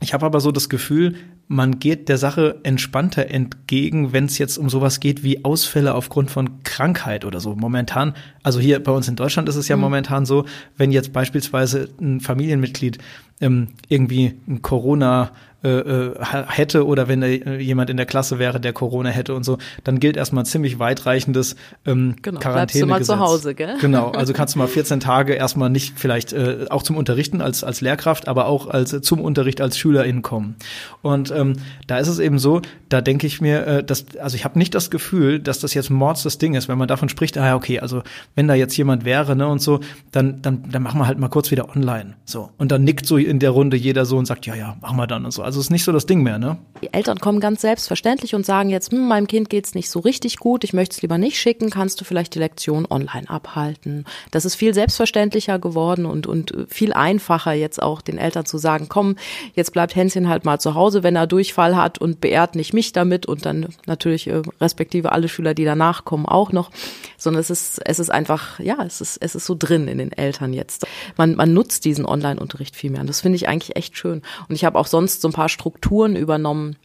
ich 0.00 0.14
habe 0.14 0.26
aber 0.26 0.40
so 0.40 0.52
das 0.52 0.68
Gefühl, 0.68 1.14
man 1.48 1.78
geht 1.78 2.08
der 2.08 2.18
Sache 2.18 2.58
entspannter 2.64 3.28
entgegen, 3.28 4.12
wenn 4.12 4.24
es 4.24 4.38
jetzt 4.38 4.58
um 4.58 4.68
sowas 4.68 4.98
geht 4.98 5.22
wie 5.22 5.44
Ausfälle 5.44 5.94
aufgrund 5.94 6.30
von 6.30 6.62
Krankheit 6.64 7.24
oder 7.24 7.38
so. 7.40 7.54
Momentan, 7.54 8.14
also 8.42 8.58
hier 8.58 8.82
bei 8.82 8.92
uns 8.92 9.06
in 9.06 9.16
Deutschland 9.16 9.48
ist 9.48 9.56
es 9.56 9.68
ja 9.68 9.76
mhm. 9.76 9.82
momentan 9.82 10.26
so, 10.26 10.44
wenn 10.76 10.90
jetzt 10.90 11.12
beispielsweise 11.12 11.88
ein 12.00 12.20
Familienmitglied 12.20 12.98
ähm, 13.40 13.68
irgendwie 13.88 14.34
ein 14.48 14.62
Corona 14.62 15.30
äh, 15.66 16.10
äh 16.10 16.44
hätte 16.48 16.86
oder 16.86 17.08
wenn 17.08 17.22
äh, 17.22 17.58
jemand 17.58 17.90
in 17.90 17.96
der 17.96 18.06
Klasse 18.06 18.38
wäre, 18.38 18.60
der 18.60 18.72
Corona 18.72 19.10
hätte 19.10 19.34
und 19.34 19.44
so, 19.44 19.58
dann 19.84 20.00
gilt 20.00 20.16
erstmal 20.16 20.42
ein 20.44 20.46
ziemlich 20.46 20.78
weitreichendes 20.78 21.56
ähm, 21.84 22.16
genau, 22.22 22.40
Quarantänegesetz. 22.40 22.86
Bleibst 22.86 23.08
du 23.08 23.14
mal 23.14 23.18
zu 23.18 23.32
Hause, 23.32 23.54
gell? 23.54 23.76
Genau, 23.80 24.10
also 24.10 24.32
kannst 24.32 24.54
du 24.54 24.58
mal 24.58 24.68
14 24.68 25.00
Tage 25.00 25.34
erstmal 25.34 25.70
nicht 25.70 25.98
vielleicht 25.98 26.32
äh, 26.32 26.66
auch 26.70 26.82
zum 26.82 26.96
Unterrichten 26.96 27.40
als 27.40 27.62
als 27.62 27.80
Lehrkraft, 27.80 28.28
aber 28.28 28.46
auch 28.46 28.68
als 28.68 29.00
zum 29.02 29.20
Unterricht 29.20 29.60
als 29.60 29.78
Schülerin 29.78 30.22
kommen. 30.22 30.56
Und 31.02 31.30
ähm, 31.30 31.54
da 31.86 31.98
ist 31.98 32.08
es 32.08 32.18
eben 32.18 32.38
so, 32.38 32.62
da 32.88 33.00
denke 33.00 33.26
ich 33.26 33.40
mir, 33.40 33.66
äh, 33.66 33.84
dass, 33.84 34.16
also 34.20 34.36
ich 34.36 34.44
habe 34.44 34.58
nicht 34.58 34.74
das 34.74 34.90
Gefühl, 34.90 35.40
dass 35.40 35.60
das 35.60 35.74
jetzt 35.74 35.90
Mords 35.90 36.22
das 36.22 36.38
Ding 36.38 36.54
ist, 36.54 36.68
wenn 36.68 36.78
man 36.78 36.88
davon 36.88 37.08
spricht, 37.08 37.38
ah 37.38 37.46
ja, 37.46 37.56
okay, 37.56 37.80
also 37.80 38.02
wenn 38.34 38.48
da 38.48 38.54
jetzt 38.54 38.76
jemand 38.76 39.04
wäre, 39.04 39.36
ne, 39.36 39.46
und 39.46 39.60
so, 39.60 39.80
dann, 40.12 40.42
dann, 40.42 40.70
dann 40.70 40.82
machen 40.82 40.98
wir 41.00 41.06
halt 41.06 41.18
mal 41.18 41.28
kurz 41.28 41.50
wieder 41.50 41.74
online. 41.74 42.14
So. 42.24 42.50
Und 42.58 42.72
dann 42.72 42.84
nickt 42.84 43.06
so 43.06 43.16
in 43.16 43.38
der 43.38 43.50
Runde 43.50 43.76
jeder 43.76 44.06
so 44.06 44.16
und 44.16 44.26
sagt, 44.26 44.46
ja, 44.46 44.54
ja, 44.54 44.76
machen 44.80 44.96
wir 44.96 45.06
dann 45.06 45.24
und 45.24 45.32
so. 45.32 45.42
Also 45.42 45.55
ist 45.56 45.70
nicht 45.70 45.84
so 45.84 45.92
das 45.92 46.06
Ding 46.06 46.22
mehr, 46.22 46.38
ne? 46.38 46.58
Die 46.82 46.92
Eltern 46.92 47.18
kommen 47.18 47.40
ganz 47.40 47.62
selbstverständlich 47.62 48.34
und 48.34 48.44
sagen 48.44 48.68
jetzt, 48.68 48.92
hm, 48.92 49.08
meinem 49.08 49.26
Kind 49.26 49.48
geht's 49.48 49.74
nicht 49.74 49.90
so 49.90 50.00
richtig 50.00 50.38
gut, 50.38 50.64
ich 50.64 50.72
möchte 50.72 50.94
es 50.94 51.02
lieber 51.02 51.18
nicht 51.18 51.38
schicken, 51.38 51.70
kannst 51.70 52.00
du 52.00 52.04
vielleicht 52.04 52.34
die 52.34 52.38
Lektion 52.38 52.86
online 52.88 53.28
abhalten. 53.28 54.04
Das 54.30 54.44
ist 54.44 54.54
viel 54.54 54.74
selbstverständlicher 54.74 55.58
geworden 55.58 56.06
und, 56.06 56.26
und 56.26 56.54
viel 56.68 56.92
einfacher 56.92 57.52
jetzt 57.52 57.82
auch 57.82 58.02
den 58.02 58.18
Eltern 58.18 58.46
zu 58.46 58.58
sagen, 58.58 58.86
komm, 58.88 59.16
jetzt 59.54 59.72
bleibt 59.72 59.96
Hänschen 59.96 60.28
halt 60.28 60.44
mal 60.44 60.58
zu 60.58 60.74
Hause, 60.74 61.02
wenn 61.02 61.16
er 61.16 61.26
Durchfall 61.26 61.76
hat 61.76 61.98
und 61.98 62.20
beehrt 62.20 62.54
nicht 62.54 62.72
mich 62.72 62.92
damit 62.92 63.26
und 63.26 63.46
dann 63.46 63.68
natürlich 63.86 64.26
äh, 64.26 64.42
respektive 64.60 65.12
alle 65.12 65.28
Schüler, 65.28 65.54
die 65.54 65.64
danach 65.64 66.04
kommen, 66.04 66.26
auch 66.26 66.52
noch, 66.52 66.70
sondern 67.16 67.40
es 67.40 67.50
ist, 67.50 67.80
es 67.84 67.98
ist 67.98 68.10
einfach, 68.10 68.60
ja, 68.60 68.82
es 68.84 69.00
ist, 69.00 69.16
es 69.18 69.34
ist 69.34 69.46
so 69.46 69.56
drin 69.58 69.88
in 69.88 69.98
den 69.98 70.12
Eltern 70.12 70.52
jetzt. 70.52 70.86
Man, 71.16 71.36
man 71.36 71.52
nutzt 71.52 71.84
diesen 71.84 72.06
Online-Unterricht 72.06 72.76
viel 72.76 72.90
mehr 72.90 73.00
und 73.00 73.08
das 73.08 73.20
finde 73.20 73.36
ich 73.36 73.48
eigentlich 73.48 73.76
echt 73.76 73.96
schön. 73.96 74.22
Und 74.48 74.54
ich 74.54 74.64
habe 74.64 74.78
auch 74.78 74.86
sonst 74.86 75.22
so 75.22 75.28
ein 75.28 75.32
paar 75.32 75.45
Strukturen 75.48 76.16
übernommen, 76.16 76.76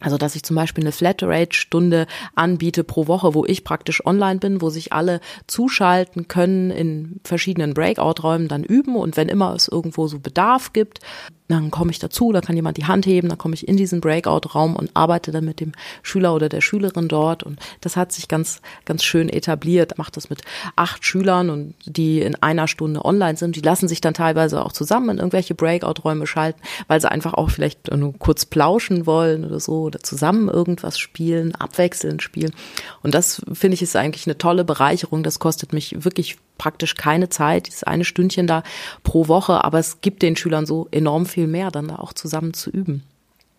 also, 0.00 0.16
dass 0.16 0.36
ich 0.36 0.44
zum 0.44 0.54
Beispiel 0.54 0.84
eine 0.84 0.92
Flatrate-Stunde 0.92 2.06
anbiete 2.36 2.84
pro 2.84 3.08
Woche, 3.08 3.34
wo 3.34 3.44
ich 3.44 3.64
praktisch 3.64 4.04
online 4.06 4.38
bin, 4.38 4.62
wo 4.62 4.70
sich 4.70 4.92
alle 4.92 5.20
zuschalten 5.48 6.28
können 6.28 6.70
in 6.70 7.20
verschiedenen 7.24 7.74
Breakout-Räumen 7.74 8.46
dann 8.46 8.62
üben 8.62 8.94
und 8.94 9.16
wenn 9.16 9.28
immer 9.28 9.54
es 9.54 9.66
irgendwo 9.66 10.06
so 10.06 10.20
Bedarf 10.20 10.72
gibt, 10.72 11.00
dann 11.48 11.70
komme 11.70 11.90
ich 11.90 11.98
dazu, 11.98 12.32
da 12.32 12.40
kann 12.40 12.56
jemand 12.56 12.76
die 12.76 12.84
Hand 12.84 13.06
heben, 13.06 13.28
dann 13.28 13.38
komme 13.38 13.54
ich 13.54 13.66
in 13.66 13.76
diesen 13.76 14.00
Breakout-Raum 14.00 14.76
und 14.76 14.90
arbeite 14.94 15.32
dann 15.32 15.44
mit 15.44 15.60
dem 15.60 15.72
Schüler 16.02 16.34
oder 16.34 16.48
der 16.48 16.60
Schülerin 16.60 17.08
dort. 17.08 17.42
Und 17.42 17.58
das 17.80 17.96
hat 17.96 18.12
sich 18.12 18.28
ganz, 18.28 18.60
ganz 18.84 19.02
schön 19.02 19.28
etabliert. 19.28 19.96
Macht 19.98 20.16
das 20.16 20.30
mit 20.30 20.42
acht 20.76 21.04
Schülern 21.04 21.50
und 21.50 21.74
die 21.84 22.20
in 22.20 22.34
einer 22.42 22.68
Stunde 22.68 23.04
online 23.04 23.36
sind. 23.36 23.56
Die 23.56 23.60
lassen 23.60 23.88
sich 23.88 24.00
dann 24.00 24.14
teilweise 24.14 24.64
auch 24.64 24.72
zusammen 24.72 25.10
in 25.10 25.18
irgendwelche 25.18 25.54
Breakout-Räume 25.54 26.26
schalten, 26.26 26.60
weil 26.86 27.00
sie 27.00 27.10
einfach 27.10 27.34
auch 27.34 27.50
vielleicht 27.50 27.90
nur 27.90 28.12
kurz 28.18 28.44
plauschen 28.44 29.06
wollen 29.06 29.44
oder 29.44 29.60
so 29.60 29.82
oder 29.82 30.00
zusammen 30.00 30.48
irgendwas 30.48 30.98
spielen, 30.98 31.54
abwechselnd 31.54 32.22
spielen. 32.22 32.52
Und 33.02 33.14
das 33.14 33.42
finde 33.52 33.74
ich 33.74 33.82
ist 33.82 33.96
eigentlich 33.96 34.26
eine 34.26 34.38
tolle 34.38 34.64
Bereicherung. 34.64 35.22
Das 35.22 35.38
kostet 35.38 35.72
mich 35.72 36.04
wirklich 36.04 36.36
praktisch 36.58 36.94
keine 36.94 37.28
Zeit, 37.28 37.68
dieses 37.68 37.84
eine 37.84 38.04
Stündchen 38.04 38.46
da 38.46 38.62
pro 39.04 39.28
Woche, 39.28 39.64
aber 39.64 39.78
es 39.78 40.00
gibt 40.00 40.22
den 40.22 40.36
Schülern 40.36 40.66
so 40.66 40.88
enorm 40.90 41.24
viel 41.26 41.46
mehr, 41.46 41.70
dann 41.70 41.88
da 41.88 41.96
auch 41.96 42.12
zusammen 42.12 42.52
zu 42.52 42.70
üben. 42.70 43.04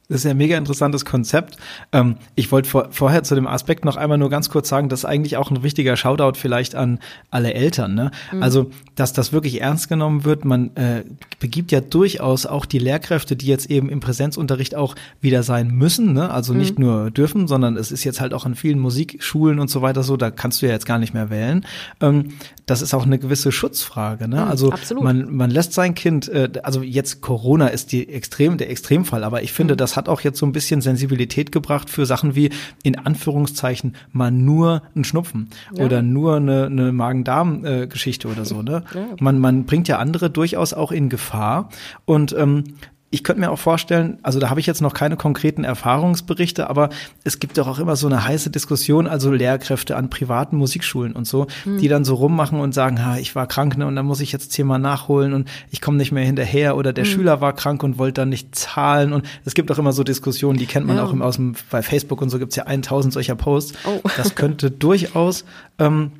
Das 0.09 0.21
ist 0.21 0.23
ja 0.23 0.31
ein 0.31 0.37
mega 0.37 0.57
interessantes 0.57 1.05
Konzept. 1.05 1.57
Ähm, 1.91 2.15
ich 2.33 2.51
wollte 2.51 2.67
vor, 2.67 2.87
vorher 2.89 3.21
zu 3.21 3.35
dem 3.35 3.45
Aspekt 3.45 3.85
noch 3.85 3.95
einmal 3.95 4.17
nur 4.17 4.31
ganz 4.31 4.49
kurz 4.49 4.67
sagen, 4.67 4.89
das 4.89 5.01
ist 5.01 5.05
eigentlich 5.05 5.37
auch 5.37 5.51
ein 5.51 5.61
wichtiger 5.61 5.95
Shoutout 5.95 6.33
vielleicht 6.33 6.73
an 6.73 6.97
alle 7.29 7.53
Eltern. 7.53 7.93
Ne? 7.93 8.09
Mhm. 8.31 8.41
Also, 8.41 8.71
dass 8.95 9.13
das 9.13 9.31
wirklich 9.33 9.61
ernst 9.61 9.87
genommen 9.87 10.25
wird. 10.25 10.45
Man 10.45 10.75
äh, 10.75 11.03
begibt 11.39 11.71
ja 11.71 11.79
durchaus 11.79 12.47
auch 12.47 12.65
die 12.65 12.79
Lehrkräfte, 12.79 13.35
die 13.35 13.45
jetzt 13.45 13.69
eben 13.69 13.87
im 13.87 13.99
Präsenzunterricht 13.99 14.73
auch 14.73 14.95
wieder 15.21 15.43
sein 15.43 15.69
müssen. 15.69 16.13
Ne? 16.13 16.31
Also 16.31 16.55
nicht 16.55 16.79
mhm. 16.79 16.85
nur 16.85 17.11
dürfen, 17.11 17.47
sondern 17.47 17.77
es 17.77 17.91
ist 17.91 18.03
jetzt 18.03 18.19
halt 18.19 18.33
auch 18.33 18.47
in 18.47 18.55
vielen 18.55 18.79
Musikschulen 18.79 19.59
und 19.59 19.69
so 19.69 19.83
weiter 19.83 20.01
so, 20.01 20.17
da 20.17 20.31
kannst 20.31 20.63
du 20.63 20.65
ja 20.65 20.71
jetzt 20.71 20.87
gar 20.87 20.97
nicht 20.97 21.13
mehr 21.13 21.29
wählen. 21.29 21.67
Ähm, 22.01 22.29
das 22.65 22.81
ist 22.81 22.95
auch 22.95 23.05
eine 23.05 23.19
gewisse 23.19 23.51
Schutzfrage. 23.51 24.27
Ne? 24.27 24.37
Mhm, 24.37 24.49
also 24.49 24.71
Absolut. 24.71 25.03
man, 25.03 25.31
man 25.35 25.51
lässt 25.51 25.73
sein 25.73 25.93
Kind, 25.93 26.29
äh, 26.29 26.49
also 26.63 26.81
jetzt 26.81 27.21
Corona 27.21 27.67
ist 27.67 27.91
die 27.91 28.09
extrem, 28.09 28.57
der 28.57 28.71
Extremfall, 28.71 29.23
aber 29.23 29.43
ich 29.43 29.53
finde, 29.53 29.75
mhm. 29.75 29.77
das 29.77 29.98
hat 29.99 30.09
auch 30.09 30.21
jetzt 30.21 30.39
so 30.39 30.45
ein 30.45 30.51
bisschen 30.51 30.81
Sensibilität 30.81 31.51
gebracht 31.51 31.89
für 31.89 32.05
Sachen 32.05 32.35
wie 32.35 32.49
in 32.83 32.97
Anführungszeichen 32.97 33.95
mal 34.11 34.31
nur 34.31 34.81
ein 34.95 35.03
Schnupfen 35.03 35.49
ja. 35.75 35.85
oder 35.85 36.01
nur 36.01 36.37
eine, 36.37 36.65
eine 36.65 36.91
Magen-Darm-Geschichte 36.91 38.27
oder 38.27 38.45
so. 38.45 38.63
Ne? 38.63 38.83
Ja. 38.95 39.05
Man, 39.19 39.37
man 39.39 39.65
bringt 39.65 39.87
ja 39.87 39.99
andere 39.99 40.29
durchaus 40.29 40.73
auch 40.73 40.91
in 40.91 41.09
Gefahr 41.09 41.69
und 42.05 42.33
ähm, 42.33 42.63
ich 43.11 43.23
könnte 43.23 43.39
mir 43.39 43.49
auch 43.49 43.57
vorstellen, 43.57 44.19
also 44.21 44.39
da 44.39 44.51
habe 44.51 44.59
ich 44.59 44.67
jetzt 44.67 44.81
noch 44.81 44.93
keine 44.93 45.17
konkreten 45.17 45.63
Erfahrungsberichte, 45.63 46.69
aber 46.69 46.89
es 47.23 47.39
gibt 47.39 47.57
doch 47.57 47.67
auch 47.67 47.79
immer 47.79 47.95
so 47.95 48.05
eine 48.05 48.23
heiße 48.23 48.51
Diskussion, 48.51 49.07
also 49.07 49.31
Lehrkräfte 49.31 49.97
an 49.97 50.11
privaten 50.11 50.57
Musikschulen 50.57 51.13
und 51.13 51.25
so, 51.25 51.47
hm. 51.63 51.79
die 51.79 51.87
dann 51.87 52.05
so 52.05 52.13
rummachen 52.15 52.59
und 52.59 52.73
sagen, 52.73 53.03
ha, 53.03 53.17
ich 53.17 53.35
war 53.35 53.47
krank 53.47 53.77
ne, 53.77 53.87
und 53.87 53.95
dann 53.95 54.05
muss 54.05 54.21
ich 54.21 54.31
jetzt 54.31 54.51
zehnmal 54.51 54.77
nachholen 54.77 55.33
und 55.33 55.49
ich 55.71 55.81
komme 55.81 55.97
nicht 55.97 56.11
mehr 56.11 56.23
hinterher 56.23 56.77
oder 56.77 56.93
der 56.93 57.05
hm. 57.05 57.11
Schüler 57.11 57.41
war 57.41 57.53
krank 57.53 57.81
und 57.81 57.97
wollte 57.97 58.21
dann 58.21 58.29
nicht 58.29 58.53
zahlen 58.53 59.11
und 59.11 59.25
es 59.43 59.55
gibt 59.55 59.71
auch 59.71 59.79
immer 59.79 59.93
so 59.93 60.03
Diskussionen, 60.03 60.59
die 60.59 60.67
kennt 60.67 60.85
man 60.85 60.97
ja. 60.97 61.03
auch 61.03 61.11
im, 61.11 61.23
aus 61.23 61.37
dem, 61.37 61.55
bei 61.71 61.81
Facebook 61.81 62.21
und 62.21 62.29
so 62.29 62.37
gibt's 62.37 62.55
ja 62.55 62.65
1000 62.65 63.13
solcher 63.13 63.35
Posts. 63.35 63.73
Oh. 63.85 64.01
Das 64.17 64.35
könnte 64.35 64.69
durchaus 64.69 65.45
ähm, 65.79 66.11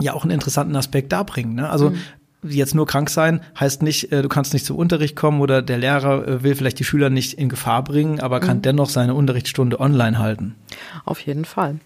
ja 0.00 0.12
auch 0.12 0.24
einen 0.24 0.32
interessanten 0.32 0.74
Aspekt 0.74 1.12
darbringen. 1.12 1.54
Ne? 1.54 1.70
Also 1.70 1.90
mhm 1.90 1.98
jetzt 2.42 2.74
nur 2.74 2.86
krank 2.86 3.08
sein 3.10 3.40
heißt 3.58 3.82
nicht, 3.82 4.12
äh, 4.12 4.22
du 4.22 4.28
kannst 4.28 4.52
nicht 4.52 4.66
zum 4.66 4.76
Unterricht 4.76 5.16
kommen 5.16 5.40
oder 5.40 5.62
der 5.62 5.78
Lehrer 5.78 6.26
äh, 6.26 6.42
will 6.42 6.54
vielleicht 6.54 6.78
die 6.78 6.84
Schüler 6.84 7.10
nicht 7.10 7.34
in 7.34 7.48
Gefahr 7.48 7.84
bringen, 7.84 8.20
aber 8.20 8.40
kann 8.40 8.58
mhm. 8.58 8.62
dennoch 8.62 8.88
seine 8.88 9.14
Unterrichtsstunde 9.14 9.78
online 9.80 10.18
halten. 10.18 10.56
Auf 11.04 11.20
jeden 11.20 11.44
Fall. 11.44 11.78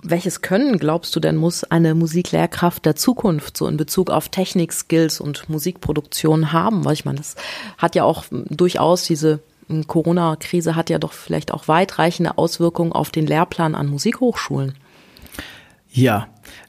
Welches 0.00 0.40
Können, 0.40 0.78
glaubst 0.78 1.14
du 1.16 1.20
denn, 1.20 1.36
muss 1.36 1.64
eine 1.64 1.94
Musiklehrkraft 1.94 2.84
der 2.84 2.96
Zukunft 2.96 3.56
so 3.56 3.66
in 3.66 3.76
Bezug 3.76 4.10
auf 4.10 4.28
Technik-Skills 4.28 5.20
und 5.20 5.48
Musikproduktion 5.48 6.52
haben? 6.52 6.84
Weil 6.84 6.94
ich 6.94 7.04
meine, 7.04 7.18
das 7.18 7.34
hat 7.78 7.94
ja 7.94 8.04
auch 8.04 8.24
durchaus 8.30 9.04
diese 9.04 9.40
hm, 9.68 9.86
Corona-Krise 9.86 10.76
hat 10.76 10.90
ja 10.90 10.98
doch 10.98 11.12
vielleicht 11.12 11.52
auch 11.52 11.66
weitreichende 11.66 12.38
Auswirkungen 12.38 12.92
auf 12.92 13.10
den 13.10 13.26
Lehrplan 13.26 13.74
an 13.74 13.88
Musikhochschulen. 13.88 14.74
Ja, 15.90 16.28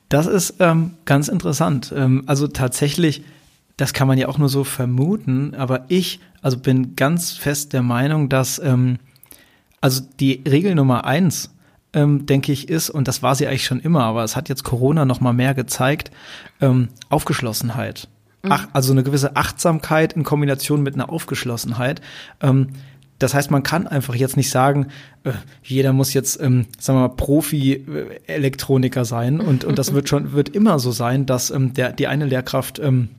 das 0.09 0.27
ist 0.27 0.55
ähm, 0.59 0.93
ganz 1.05 1.27
interessant. 1.27 1.93
Ähm, 1.95 2.23
also 2.27 2.47
tatsächlich 2.47 3.23
das 3.77 3.93
kann 3.93 4.07
man 4.07 4.17
ja 4.17 4.27
auch 4.27 4.37
nur 4.37 4.49
so 4.49 4.63
vermuten, 4.63 5.53
aber 5.55 5.85
ich, 5.89 6.19
also 6.41 6.57
bin 6.57 6.95
ganz 6.95 7.31
fest 7.31 7.73
der 7.73 7.81
Meinung, 7.81 8.29
dass 8.29 8.59
ähm, 8.59 8.99
also 9.81 10.01
die 10.19 10.41
Regel 10.47 10.75
Nummer 10.75 11.05
eins, 11.05 11.53
ähm, 11.93 12.25
denke 12.25 12.51
ich, 12.51 12.69
ist, 12.69 12.89
und 12.89 13.07
das 13.07 13.21
war 13.21 13.35
sie 13.35 13.47
eigentlich 13.47 13.65
schon 13.65 13.79
immer, 13.79 14.03
aber 14.03 14.23
es 14.23 14.35
hat 14.35 14.49
jetzt 14.49 14.63
Corona 14.63 15.05
noch 15.05 15.21
mal 15.21 15.33
mehr 15.33 15.53
gezeigt, 15.53 16.11
ähm, 16.61 16.89
Aufgeschlossenheit. 17.09 18.07
Mhm. 18.43 18.51
Ach, 18.51 18.67
also 18.73 18.93
eine 18.93 19.03
gewisse 19.03 19.35
Achtsamkeit 19.35 20.13
in 20.13 20.23
Kombination 20.23 20.81
mit 20.81 20.93
einer 20.93 21.09
Aufgeschlossenheit. 21.09 22.01
Ähm, 22.41 22.69
das 23.19 23.33
heißt, 23.33 23.49
man 23.49 23.63
kann 23.63 23.87
einfach 23.87 24.15
jetzt 24.15 24.35
nicht 24.35 24.49
sagen, 24.49 24.87
äh, 25.23 25.31
jeder 25.63 25.93
muss 25.93 26.13
jetzt, 26.13 26.41
ähm, 26.41 26.65
sagen 26.79 26.99
wir 26.99 27.07
mal, 27.07 27.15
Profi-Elektroniker 27.15 29.05
sein 29.05 29.39
und, 29.39 29.63
und 29.63 29.77
das 29.79 29.93
wird 29.93 30.09
schon, 30.09 30.33
wird 30.33 30.49
immer 30.49 30.79
so 30.79 30.91
sein, 30.91 31.25
dass 31.25 31.49
ähm, 31.49 31.73
der, 31.73 31.93
die 31.93 32.07
eine 32.07 32.25
Lehrkraft 32.25 32.79
ähm, 32.79 33.09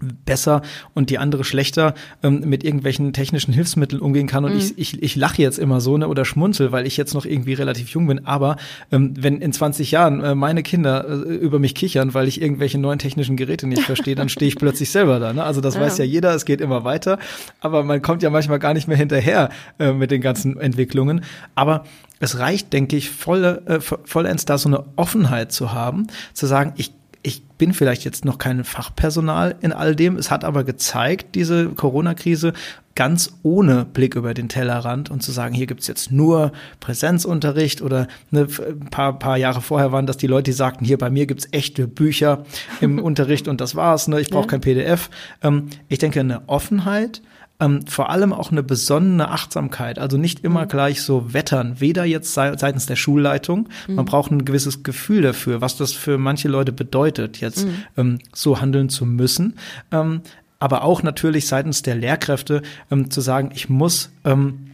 besser 0.00 0.62
und 0.94 1.10
die 1.10 1.18
andere 1.18 1.44
schlechter 1.44 1.94
ähm, 2.22 2.40
mit 2.44 2.64
irgendwelchen 2.64 3.12
technischen 3.12 3.52
Hilfsmitteln 3.52 4.00
umgehen 4.00 4.26
kann. 4.26 4.44
Und 4.44 4.52
mhm. 4.52 4.58
ich, 4.58 4.78
ich, 4.78 5.02
ich 5.02 5.16
lache 5.16 5.40
jetzt 5.40 5.58
immer 5.58 5.80
so 5.80 5.96
ne, 5.96 6.08
oder 6.08 6.24
schmunzel, 6.24 6.72
weil 6.72 6.86
ich 6.86 6.96
jetzt 6.96 7.14
noch 7.14 7.24
irgendwie 7.24 7.54
relativ 7.54 7.90
jung 7.90 8.06
bin. 8.06 8.26
Aber 8.26 8.56
ähm, 8.90 9.14
wenn 9.18 9.40
in 9.40 9.52
20 9.52 9.90
Jahren 9.90 10.22
äh, 10.22 10.34
meine 10.34 10.62
Kinder 10.62 11.06
äh, 11.08 11.34
über 11.34 11.58
mich 11.58 11.74
kichern, 11.74 12.14
weil 12.14 12.28
ich 12.28 12.40
irgendwelche 12.40 12.78
neuen 12.78 12.98
technischen 12.98 13.36
Geräte 13.36 13.66
nicht 13.66 13.82
verstehe, 13.82 14.14
dann 14.14 14.28
stehe 14.28 14.48
ich 14.48 14.56
plötzlich 14.58 14.90
selber 14.90 15.18
da. 15.20 15.32
Ne? 15.32 15.44
Also 15.44 15.60
das 15.60 15.74
ja. 15.74 15.80
weiß 15.80 15.98
ja 15.98 16.04
jeder, 16.04 16.34
es 16.34 16.44
geht 16.44 16.60
immer 16.60 16.84
weiter. 16.84 17.18
Aber 17.60 17.84
man 17.84 18.02
kommt 18.02 18.22
ja 18.22 18.30
manchmal 18.30 18.58
gar 18.58 18.74
nicht 18.74 18.88
mehr 18.88 18.96
hinterher 18.96 19.50
äh, 19.78 19.92
mit 19.92 20.10
den 20.10 20.20
ganzen 20.20 20.58
Entwicklungen. 20.58 21.24
Aber 21.54 21.84
es 22.20 22.38
reicht, 22.38 22.72
denke 22.72 22.96
ich, 22.96 23.10
voll, 23.10 23.62
äh, 23.66 23.80
vollends 23.80 24.44
da 24.44 24.58
so 24.58 24.68
eine 24.68 24.84
Offenheit 24.96 25.52
zu 25.52 25.72
haben, 25.72 26.06
zu 26.32 26.46
sagen, 26.46 26.72
ich 26.76 26.92
ich 27.24 27.42
bin 27.42 27.72
vielleicht 27.72 28.04
jetzt 28.04 28.26
noch 28.26 28.36
kein 28.36 28.64
Fachpersonal 28.64 29.56
in 29.62 29.72
all 29.72 29.96
dem. 29.96 30.16
Es 30.16 30.30
hat 30.30 30.44
aber 30.44 30.62
gezeigt, 30.62 31.34
diese 31.34 31.70
Corona-Krise, 31.70 32.52
ganz 32.94 33.38
ohne 33.42 33.86
Blick 33.86 34.14
über 34.14 34.34
den 34.34 34.50
Tellerrand 34.50 35.10
und 35.10 35.22
zu 35.22 35.32
sagen, 35.32 35.54
hier 35.54 35.66
gibt's 35.66 35.86
jetzt 35.86 36.12
nur 36.12 36.52
Präsenzunterricht 36.80 37.80
oder 37.80 38.08
ne, 38.30 38.46
ein 38.68 38.90
paar, 38.90 39.18
paar 39.18 39.38
Jahre 39.38 39.62
vorher 39.62 39.90
waren 39.90 40.06
das 40.06 40.18
die 40.18 40.26
Leute, 40.26 40.50
die 40.50 40.52
sagten, 40.52 40.84
hier 40.84 40.98
bei 40.98 41.08
mir 41.08 41.26
gibt's 41.26 41.48
echte 41.50 41.88
Bücher 41.88 42.44
im 42.82 42.98
Unterricht 43.02 43.48
und 43.48 43.60
das 43.60 43.74
war's, 43.74 44.06
ne, 44.06 44.20
ich 44.20 44.28
brauche 44.28 44.44
ja. 44.44 44.50
kein 44.50 44.60
PDF. 44.60 45.08
Ähm, 45.42 45.68
ich 45.88 45.98
denke, 45.98 46.20
eine 46.20 46.46
Offenheit, 46.46 47.22
ähm, 47.60 47.86
vor 47.86 48.10
allem 48.10 48.32
auch 48.32 48.50
eine 48.50 48.62
besonnene 48.62 49.28
Achtsamkeit, 49.30 49.98
also 49.98 50.16
nicht 50.16 50.44
immer 50.44 50.64
mhm. 50.64 50.68
gleich 50.68 51.02
so 51.02 51.32
wettern, 51.32 51.76
weder 51.78 52.04
jetzt 52.04 52.34
seitens 52.34 52.86
der 52.86 52.96
Schulleitung, 52.96 53.68
mhm. 53.86 53.94
man 53.94 54.04
braucht 54.04 54.30
ein 54.30 54.44
gewisses 54.44 54.82
Gefühl 54.82 55.22
dafür, 55.22 55.60
was 55.60 55.76
das 55.76 55.92
für 55.92 56.18
manche 56.18 56.48
Leute 56.48 56.72
bedeutet, 56.72 57.40
jetzt 57.40 57.66
mhm. 57.66 57.74
ähm, 57.96 58.18
so 58.32 58.60
handeln 58.60 58.88
zu 58.88 59.06
müssen, 59.06 59.54
ähm, 59.92 60.22
aber 60.58 60.82
auch 60.82 61.02
natürlich 61.02 61.46
seitens 61.46 61.82
der 61.82 61.94
Lehrkräfte 61.94 62.62
ähm, 62.90 63.10
zu 63.10 63.20
sagen, 63.20 63.50
ich 63.54 63.68
muss 63.68 64.10
ähm, 64.24 64.70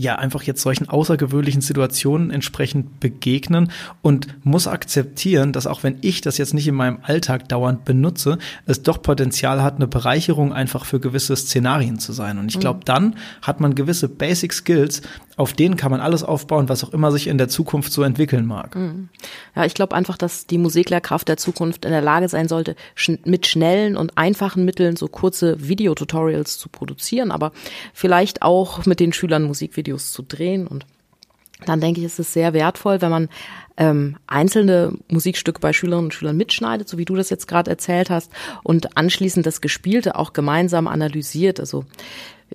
ja 0.00 0.16
einfach 0.16 0.42
jetzt 0.42 0.62
solchen 0.62 0.88
außergewöhnlichen 0.88 1.60
Situationen 1.60 2.30
entsprechend 2.30 3.00
begegnen 3.00 3.70
und 4.02 4.28
muss 4.44 4.66
akzeptieren, 4.66 5.52
dass 5.52 5.66
auch 5.66 5.82
wenn 5.82 5.98
ich 6.00 6.20
das 6.22 6.38
jetzt 6.38 6.54
nicht 6.54 6.66
in 6.66 6.74
meinem 6.74 6.98
Alltag 7.02 7.48
dauernd 7.48 7.84
benutze, 7.84 8.38
es 8.66 8.82
doch 8.82 9.02
Potenzial 9.02 9.62
hat, 9.62 9.76
eine 9.76 9.86
Bereicherung 9.86 10.52
einfach 10.52 10.84
für 10.84 11.00
gewisse 11.00 11.36
Szenarien 11.36 11.98
zu 11.98 12.12
sein. 12.12 12.38
Und 12.38 12.48
ich 12.48 12.58
glaube, 12.58 12.80
mhm. 12.80 12.84
dann 12.84 13.16
hat 13.42 13.60
man 13.60 13.74
gewisse 13.74 14.08
Basic 14.08 14.52
Skills, 14.52 15.02
auf 15.40 15.54
denen 15.54 15.76
kann 15.76 15.90
man 15.90 16.00
alles 16.00 16.22
aufbauen, 16.22 16.68
was 16.68 16.84
auch 16.84 16.92
immer 16.92 17.10
sich 17.10 17.26
in 17.26 17.38
der 17.38 17.48
Zukunft 17.48 17.92
so 17.92 18.02
entwickeln 18.02 18.46
mag. 18.46 18.76
Mhm. 18.76 19.08
Ja, 19.56 19.64
ich 19.64 19.72
glaube 19.74 19.96
einfach, 19.96 20.18
dass 20.18 20.46
die 20.46 20.58
Musiklehrkraft 20.58 21.28
der 21.28 21.38
Zukunft 21.38 21.86
in 21.86 21.92
der 21.92 22.02
Lage 22.02 22.28
sein 22.28 22.46
sollte, 22.46 22.76
schn 22.94 23.18
mit 23.24 23.46
schnellen 23.46 23.96
und 23.96 24.18
einfachen 24.18 24.66
Mitteln 24.66 24.96
so 24.96 25.08
kurze 25.08 25.66
Videotutorials 25.66 26.58
zu 26.58 26.68
produzieren, 26.68 27.30
aber 27.30 27.52
vielleicht 27.94 28.42
auch 28.42 28.84
mit 28.84 29.00
den 29.00 29.14
Schülern 29.14 29.44
Musikvideos 29.44 30.12
zu 30.12 30.22
drehen 30.22 30.66
und 30.66 30.84
dann 31.66 31.80
denke 31.80 32.00
ich, 32.00 32.06
ist 32.06 32.18
es 32.18 32.32
sehr 32.32 32.54
wertvoll, 32.54 33.02
wenn 33.02 33.10
man 33.10 33.28
ähm, 33.76 34.16
einzelne 34.26 34.92
Musikstücke 35.08 35.60
bei 35.60 35.74
Schülerinnen 35.74 36.06
und 36.06 36.14
Schülern 36.14 36.36
mitschneidet, 36.36 36.88
so 36.88 36.96
wie 36.96 37.04
du 37.04 37.16
das 37.16 37.28
jetzt 37.28 37.48
gerade 37.48 37.70
erzählt 37.70 38.08
hast, 38.08 38.32
und 38.62 38.96
anschließend 38.96 39.44
das 39.44 39.60
Gespielte 39.60 40.16
auch 40.16 40.32
gemeinsam 40.32 40.86
analysiert. 40.86 41.60
Also 41.60 41.84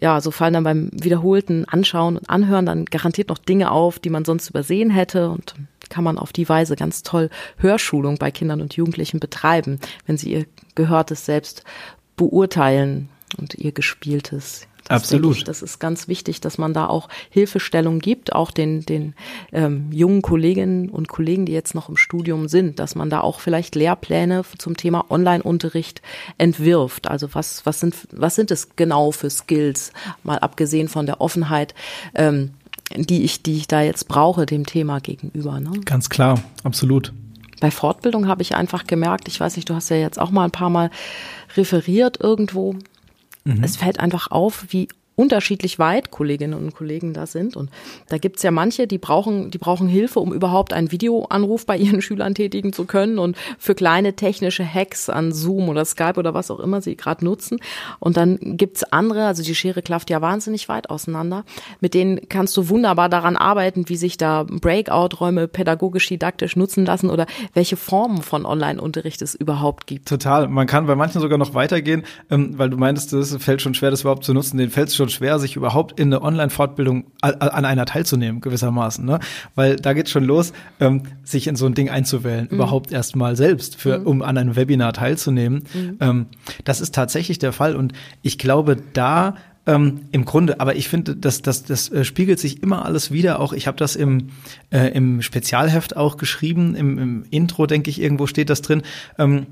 ja, 0.01 0.19
so 0.21 0.31
fallen 0.31 0.53
dann 0.53 0.63
beim 0.63 0.89
wiederholten 0.91 1.65
Anschauen 1.65 2.17
und 2.17 2.29
Anhören 2.29 2.65
dann 2.65 2.85
garantiert 2.85 3.29
noch 3.29 3.37
Dinge 3.37 3.71
auf, 3.71 3.99
die 3.99 4.09
man 4.09 4.25
sonst 4.25 4.49
übersehen 4.49 4.89
hätte 4.89 5.29
und 5.29 5.55
kann 5.89 6.03
man 6.03 6.17
auf 6.17 6.33
die 6.33 6.49
Weise 6.49 6.75
ganz 6.75 7.03
toll 7.03 7.29
Hörschulung 7.57 8.17
bei 8.17 8.31
Kindern 8.31 8.61
und 8.61 8.75
Jugendlichen 8.75 9.19
betreiben, 9.19 9.79
wenn 10.05 10.17
sie 10.17 10.31
ihr 10.31 10.45
Gehörtes 10.73 11.25
selbst 11.25 11.63
beurteilen 12.17 13.09
und 13.37 13.55
ihr 13.55 13.71
Gespieltes. 13.71 14.67
Das 14.85 15.01
Absolut. 15.01 15.37
Ich, 15.37 15.43
das 15.43 15.63
ist 15.63 15.79
ganz 15.79 16.07
wichtig, 16.07 16.41
dass 16.41 16.59
man 16.59 16.73
da 16.73 16.85
auch 16.85 17.09
Hilfestellung 17.31 17.99
gibt, 17.99 18.33
auch 18.33 18.51
den, 18.51 18.85
den 18.85 19.15
ähm, 19.51 19.91
jungen 19.91 20.21
Kolleginnen 20.21 20.89
und 20.89 21.07
Kollegen, 21.07 21.47
die 21.47 21.53
jetzt 21.53 21.73
noch 21.73 21.89
im 21.89 21.97
Studium 21.97 22.47
sind, 22.47 22.77
dass 22.77 22.93
man 22.93 23.09
da 23.09 23.21
auch 23.21 23.39
vielleicht 23.39 23.73
Lehrpläne 23.73 24.43
zum 24.59 24.77
Thema 24.77 25.05
Online-Unterricht 25.09 26.03
entwirft. 26.37 27.07
Also 27.07 27.33
was, 27.33 27.65
was, 27.65 27.79
sind, 27.79 27.95
was 28.11 28.35
sind 28.35 28.51
es 28.51 28.75
genau 28.75 29.11
für 29.11 29.31
Skills, 29.31 29.91
mal 30.21 30.37
abgesehen 30.37 30.87
von 30.87 31.07
der 31.07 31.19
Offenheit, 31.19 31.73
ähm, 32.13 32.51
die, 32.95 33.23
ich, 33.23 33.41
die 33.41 33.57
ich 33.57 33.67
da 33.67 33.81
jetzt 33.81 34.07
brauche 34.07 34.45
dem 34.45 34.67
Thema 34.67 34.99
gegenüber. 34.99 35.59
Ne? 35.59 35.71
Ganz 35.85 36.09
klar, 36.09 36.39
absolut. 36.63 37.11
Bei 37.59 37.71
Fortbildung 37.71 38.27
habe 38.27 38.43
ich 38.43 38.53
einfach 38.53 38.85
gemerkt, 38.85 39.27
ich 39.27 39.39
weiß 39.39 39.55
nicht, 39.55 39.67
du 39.67 39.73
hast 39.73 39.89
ja 39.89 39.95
jetzt 39.95 40.19
auch 40.19 40.29
mal 40.29 40.43
ein 40.43 40.51
paar 40.51 40.69
Mal 40.69 40.91
referiert 41.55 42.19
irgendwo, 42.21 42.75
Mhm. 43.45 43.63
Es 43.63 43.77
fällt 43.77 43.99
einfach 43.99 44.31
auf, 44.31 44.65
wie 44.69 44.87
unterschiedlich 45.15 45.79
weit 45.79 46.11
Kolleginnen 46.11 46.53
und 46.53 46.75
Kollegen 46.75 47.13
da 47.13 47.25
sind. 47.25 47.55
Und 47.55 47.69
da 48.09 48.17
gibt's 48.17 48.43
ja 48.43 48.51
manche, 48.51 48.87
die 48.87 48.97
brauchen, 48.97 49.51
die 49.51 49.57
brauchen 49.57 49.87
Hilfe, 49.87 50.19
um 50.19 50.33
überhaupt 50.33 50.73
einen 50.73 50.91
Videoanruf 50.91 51.65
bei 51.65 51.77
ihren 51.85 52.01
Schülern 52.01 52.35
tätigen 52.35 52.73
zu 52.73 52.85
können 52.85 53.19
und 53.19 53.37
für 53.57 53.75
kleine 53.75 54.15
technische 54.15 54.65
Hacks 54.65 55.09
an 55.09 55.31
Zoom 55.31 55.69
oder 55.69 55.85
Skype 55.85 56.17
oder 56.17 56.33
was 56.33 56.51
auch 56.51 56.59
immer 56.59 56.81
sie 56.81 56.95
gerade 56.95 57.23
nutzen. 57.23 57.59
Und 57.99 58.17
dann 58.17 58.37
gibt's 58.41 58.83
andere, 58.83 59.25
also 59.25 59.43
die 59.43 59.55
Schere 59.55 59.81
klafft 59.81 60.09
ja 60.09 60.21
wahnsinnig 60.21 60.69
weit 60.69 60.89
auseinander. 60.89 61.45
Mit 61.79 61.93
denen 61.93 62.27
kannst 62.29 62.55
du 62.57 62.69
wunderbar 62.69 63.09
daran 63.09 63.37
arbeiten, 63.37 63.87
wie 63.87 63.97
sich 63.97 64.17
da 64.17 64.43
Breakout-Räume 64.43 65.47
pädagogisch 65.47 66.07
didaktisch 66.07 66.55
nutzen 66.55 66.85
lassen 66.85 67.09
oder 67.09 67.25
welche 67.53 67.77
Formen 67.77 68.21
von 68.21 68.45
Online-Unterricht 68.45 69.21
es 69.21 69.35
überhaupt 69.35 69.87
gibt. 69.87 70.07
Total. 70.07 70.47
Man 70.47 70.67
kann 70.67 70.87
bei 70.87 70.95
manchen 70.95 71.21
sogar 71.21 71.37
noch 71.37 71.53
weitergehen, 71.53 72.03
ähm, 72.29 72.57
weil 72.57 72.69
du 72.69 72.77
meintest, 72.77 73.13
es 73.13 73.35
fällt 73.37 73.61
schon 73.61 73.73
schwer, 73.73 73.91
das 73.91 74.01
überhaupt 74.01 74.23
zu 74.23 74.33
nutzen. 74.33 74.57
Den 74.57 74.69
fällt 74.69 74.91
schon 74.91 75.04
schon 75.05 75.09
schwer, 75.09 75.39
sich 75.39 75.55
überhaupt 75.55 75.99
in 75.99 76.07
eine 76.07 76.21
Online-Fortbildung 76.21 77.05
an 77.21 77.65
einer 77.65 77.85
teilzunehmen, 77.85 78.41
gewissermaßen. 78.41 79.05
Ne? 79.05 79.19
Weil 79.53 79.75
da 79.75 79.93
geht 79.93 80.09
schon 80.09 80.23
los, 80.23 80.53
ähm, 80.79 81.03
sich 81.23 81.47
in 81.47 81.55
so 81.55 81.65
ein 81.65 81.73
Ding 81.73 81.89
einzuwählen, 81.89 82.47
mhm. 82.49 82.55
überhaupt 82.55 82.91
erst 82.91 83.15
mal 83.15 83.35
selbst, 83.35 83.75
für, 83.75 83.99
mhm. 83.99 84.07
um 84.07 84.21
an 84.21 84.37
einem 84.37 84.55
Webinar 84.55 84.93
teilzunehmen. 84.93 85.63
Mhm. 85.73 85.97
Ähm, 85.99 86.25
das 86.63 86.81
ist 86.81 86.95
tatsächlich 86.95 87.39
der 87.39 87.53
Fall. 87.53 87.75
Und 87.75 87.93
ich 88.21 88.37
glaube, 88.37 88.77
da 88.93 89.35
ähm, 89.67 90.01
im 90.11 90.25
Grunde, 90.25 90.59
aber 90.59 90.75
ich 90.75 90.89
finde, 90.89 91.15
das, 91.15 91.41
das, 91.41 91.63
das 91.63 91.89
äh, 91.91 92.03
spiegelt 92.03 92.39
sich 92.39 92.61
immer 92.61 92.85
alles 92.85 93.11
wieder. 93.11 93.39
Auch 93.39 93.53
ich 93.53 93.67
habe 93.67 93.77
das 93.77 93.95
im, 93.95 94.29
äh, 94.69 94.89
im 94.89 95.21
Spezialheft 95.21 95.97
auch 95.97 96.17
geschrieben, 96.17 96.75
im, 96.75 96.97
im 96.97 97.25
Intro, 97.29 97.65
denke 97.65 97.89
ich, 97.89 98.01
irgendwo 98.01 98.27
steht 98.27 98.49
das 98.49 98.61
drin. 98.61 98.83
Ähm, 99.17 99.47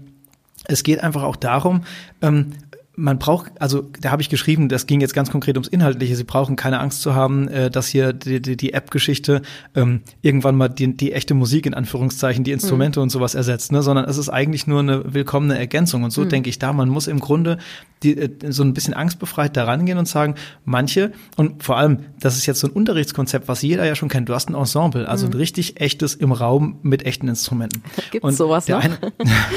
es 0.66 0.84
geht 0.84 1.04
einfach 1.04 1.24
auch 1.24 1.36
darum, 1.36 1.84
ähm, 2.22 2.54
man 2.96 3.18
braucht, 3.18 3.60
also 3.60 3.90
da 4.02 4.12
habe 4.12 4.22
ich 4.22 4.30
geschrieben, 4.30 4.70
das 4.70 4.86
ging 4.86 5.02
jetzt 5.02 5.16
ganz 5.16 5.32
konkret 5.32 5.56
ums 5.56 5.68
Inhaltliche. 5.68 6.16
Sie 6.16 6.24
brauchen 6.24 6.56
keine 6.56 6.80
Angst 6.80 7.02
zu 7.02 7.16
haben, 7.16 7.48
äh, 7.48 7.72
dass 7.72 7.88
hier 7.88 8.14
die, 8.14 8.40
die, 8.40 8.56
die 8.56 8.74
App-Geschichte 8.74 9.42
ähm, 9.74 10.02
irgendwann 10.22 10.56
mal 10.56 10.68
die, 10.68 10.96
die 10.96 11.12
echte 11.12 11.34
Musik 11.34 11.66
in 11.66 11.74
Anführungszeichen, 11.74 12.44
die 12.44 12.52
Instrumente 12.52 13.00
mhm. 13.00 13.04
und 13.04 13.10
sowas 13.10 13.34
ersetzt, 13.34 13.72
ne? 13.72 13.82
sondern 13.82 14.06
es 14.06 14.18
ist 14.18 14.30
eigentlich 14.30 14.68
nur 14.68 14.82
eine 14.82 15.14
willkommene 15.14 15.58
Ergänzung. 15.58 16.04
Und 16.04 16.12
so 16.12 16.22
mhm. 16.22 16.30
denke 16.30 16.50
ich 16.50 16.60
da, 16.60 16.72
man 16.72 16.88
muss 16.88 17.08
im 17.08 17.20
Grunde 17.20 17.58
die, 18.04 18.16
äh, 18.16 18.30
so 18.50 18.64
ein 18.64 18.76
bisschen 18.76 18.94
angstbefreit 18.94 19.58
da 19.58 19.64
rangehen 19.64 19.98
und 19.98 20.08
sagen, 20.08 20.36
manche, 20.64 21.14
und 21.36 21.64
vor 21.64 21.78
allem, 21.78 22.00
das 22.20 22.38
ist 22.38 22.46
jetzt 22.46 22.60
so 22.60 22.68
ein 22.68 22.74
Unterrichtskonzept, 22.74 23.48
was 23.48 23.64
jeder 23.64 23.86
ja 23.86 23.96
schon 23.96 24.10
kennt, 24.10 24.30
du 24.30 24.36
hast 24.36 24.50
ein 24.50 24.56
Ensemble, 24.56 25.10
also 25.10 25.26
mhm. 25.26 25.32
ein 25.32 25.38
richtig 25.38 25.82
echtes 25.82 26.14
im 26.14 26.32
Raum 26.32 26.78
mit 26.84 27.08
echten 27.08 27.28
Instrumenten. 27.28 27.82
Gibt 28.12 28.32
sowas 28.34 28.68
noch? 28.68 28.84
Eine, 28.84 29.00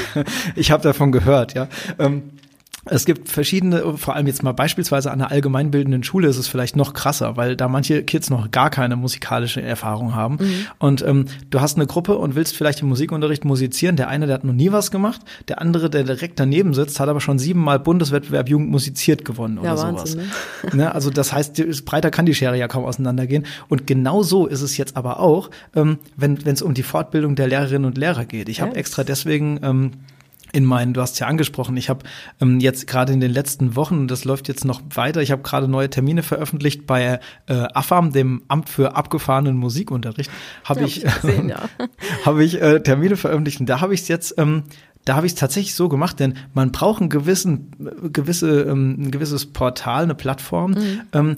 ich 0.57 0.71
habe 0.71 0.83
davon 0.83 1.13
gehört, 1.13 1.53
ja. 1.53 1.69
Ähm, 1.99 2.23
es 2.89 3.05
gibt 3.05 3.29
verschiedene, 3.29 3.97
vor 3.97 4.15
allem 4.15 4.29
jetzt 4.29 4.45
mal 4.45 4.53
beispielsweise 4.53 5.11
an 5.11 5.21
einer 5.21 5.33
allgemeinbildenden 5.33 6.05
Schule 6.05 6.29
ist 6.29 6.37
es 6.37 6.47
vielleicht 6.47 6.77
noch 6.77 6.95
krasser, 6.95 7.37
weil 7.37 7.57
da 7.57 7.67
manche 7.69 8.05
Kids 8.05 8.31
noch 8.31 8.51
gar 8.53 8.71
keine 8.71 8.95
musikalische 8.95 9.61
Erfahrung 9.61 10.15
haben. 10.15 10.37
Mhm. 10.41 10.67
Und 10.79 11.03
ähm, 11.03 11.25
du 11.51 11.61
hast 11.61 11.77
eine 11.77 11.87
Gruppe 11.87 12.17
und 12.17 12.37
willst 12.37 12.57
vielleicht 12.57 12.83
im 12.83 12.89
Musikunterricht 12.89 13.45
musizieren. 13.45 13.97
Der 13.97 14.09
eine, 14.09 14.27
der 14.27 14.35
hat 14.35 14.45
noch 14.45 14.53
nie 14.53 14.71
was 14.71 14.93
gemacht. 14.93 15.21
Der 15.49 15.61
andere, 15.61 15.91
der 15.91 16.05
direkt 16.05 16.39
daneben 16.39 16.75
sitzt, 16.75 17.01
hat 17.01 17.09
aber 17.09 17.21
schon 17.21 17.41
siebenmal 17.41 17.81
Bundeswettbewerb 17.81 18.49
Jugend 18.49 18.71
musiziert 18.71 19.25
gewonnen 19.25 19.59
oder 19.59 19.75
ja, 19.75 19.79
Wahnsinn, 19.79 20.21
sowas. 20.21 20.75
Ne? 20.75 20.77
ne? 20.85 20.95
Also 20.95 21.11
das 21.11 21.33
heißt, 21.33 21.85
breiter 21.85 22.13
kann 22.13 22.27
die 22.27 22.35
Schere 22.35 22.57
ja 22.57 22.69
kaum 22.69 22.85
auseinandergehen. 22.85 23.47
Und 23.69 23.89
genau 23.89 24.23
so 24.23 24.47
ist 24.47 24.63
es 24.63 24.77
jetzt 24.77 24.97
aber 24.97 25.19
auch, 25.19 25.51
ähm, 25.75 25.99
wenn 26.17 26.39
es 26.45 26.63
um 26.63 26.73
die 26.73 26.85
Fortbildung 26.85 27.35
der 27.35 27.49
Lehrerinnen 27.49 27.85
und 27.85 27.99
Lehrer 27.99 28.25
geht. 28.27 28.49
Ich 28.49 28.61
habe 28.61 28.77
extra 28.77 29.03
deswegen 29.03 29.59
ähm, 29.63 29.91
in 30.53 30.65
meinen, 30.65 30.95
du 30.95 31.01
hast 31.01 31.19
ja 31.19 31.27
angesprochen, 31.27 31.77
ich 31.77 31.89
habe 31.89 32.05
ähm, 32.41 32.61
jetzt 32.61 32.87
gerade 32.87 33.13
in 33.13 33.21
den 33.21 33.33
letzten 33.33 33.77
Wochen, 33.77 34.09
das 34.09 34.25
läuft 34.25 34.49
jetzt 34.49 34.65
noch 34.65 34.81
weiter, 34.95 35.23
ich 35.23 35.31
habe 35.31 35.43
gerade 35.43 35.69
neue 35.69 35.91
Termine 35.91 36.23
veröffentlicht 36.23 36.87
bei 36.87 37.21
äh, 37.47 37.55
AFAM, 37.75 38.13
dem 38.13 38.43
Amt 38.49 38.69
für 38.69 38.97
abgefahrenen 38.97 39.57
Musikunterricht, 39.57 40.31
habe 40.65 40.81
ja, 40.81 40.87
ich, 40.87 41.03
gesehen, 41.03 41.49
ja. 41.49 41.63
habe 42.25 42.45
ich 42.45 42.61
äh, 42.61 42.81
Termine 42.81 43.17
veröffentlicht 43.17 43.61
und 43.61 43.67
da 43.67 43.81
habe 43.81 43.95
ich 43.95 44.03
es 44.03 44.09
jetzt 44.09 44.35
ähm, 44.39 44.65
da 45.07 45.15
habe 45.15 45.27
ich 45.27 45.35
es 45.35 45.39
tatsächlich 45.39 45.77
so 45.77 45.89
gemacht, 45.89 46.19
denn 46.19 46.35
man 46.53 46.73
braucht 46.73 47.01
einen 47.01 47.09
gewissen, 47.09 47.71
gewisse, 48.13 48.63
ähm, 48.63 48.97
ein 48.99 49.11
gewisses 49.13 49.47
Portal, 49.47 50.03
eine 50.03 50.17
Plattform, 50.17 50.73
mhm. 50.73 51.01
ähm, 51.13 51.37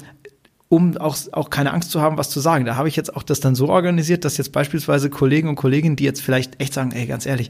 um 0.70 0.98
auch, 0.98 1.16
auch 1.32 1.48
keine 1.48 1.72
Angst 1.72 1.90
zu 1.90 2.02
haben, 2.02 2.18
was 2.18 2.28
zu 2.28 2.40
sagen. 2.40 2.66
Da 2.66 2.76
habe 2.76 2.88
ich 2.88 2.96
jetzt 2.96 3.16
auch 3.16 3.22
das 3.22 3.40
dann 3.40 3.54
so 3.54 3.68
organisiert, 3.68 4.24
dass 4.26 4.36
jetzt 4.36 4.52
beispielsweise 4.52 5.08
Kollegen 5.08 5.48
und 5.48 5.56
Kolleginnen, 5.56 5.96
die 5.96 6.04
jetzt 6.04 6.20
vielleicht 6.20 6.60
echt 6.60 6.74
sagen, 6.74 6.92
ey, 6.92 7.06
ganz 7.06 7.24
ehrlich, 7.24 7.48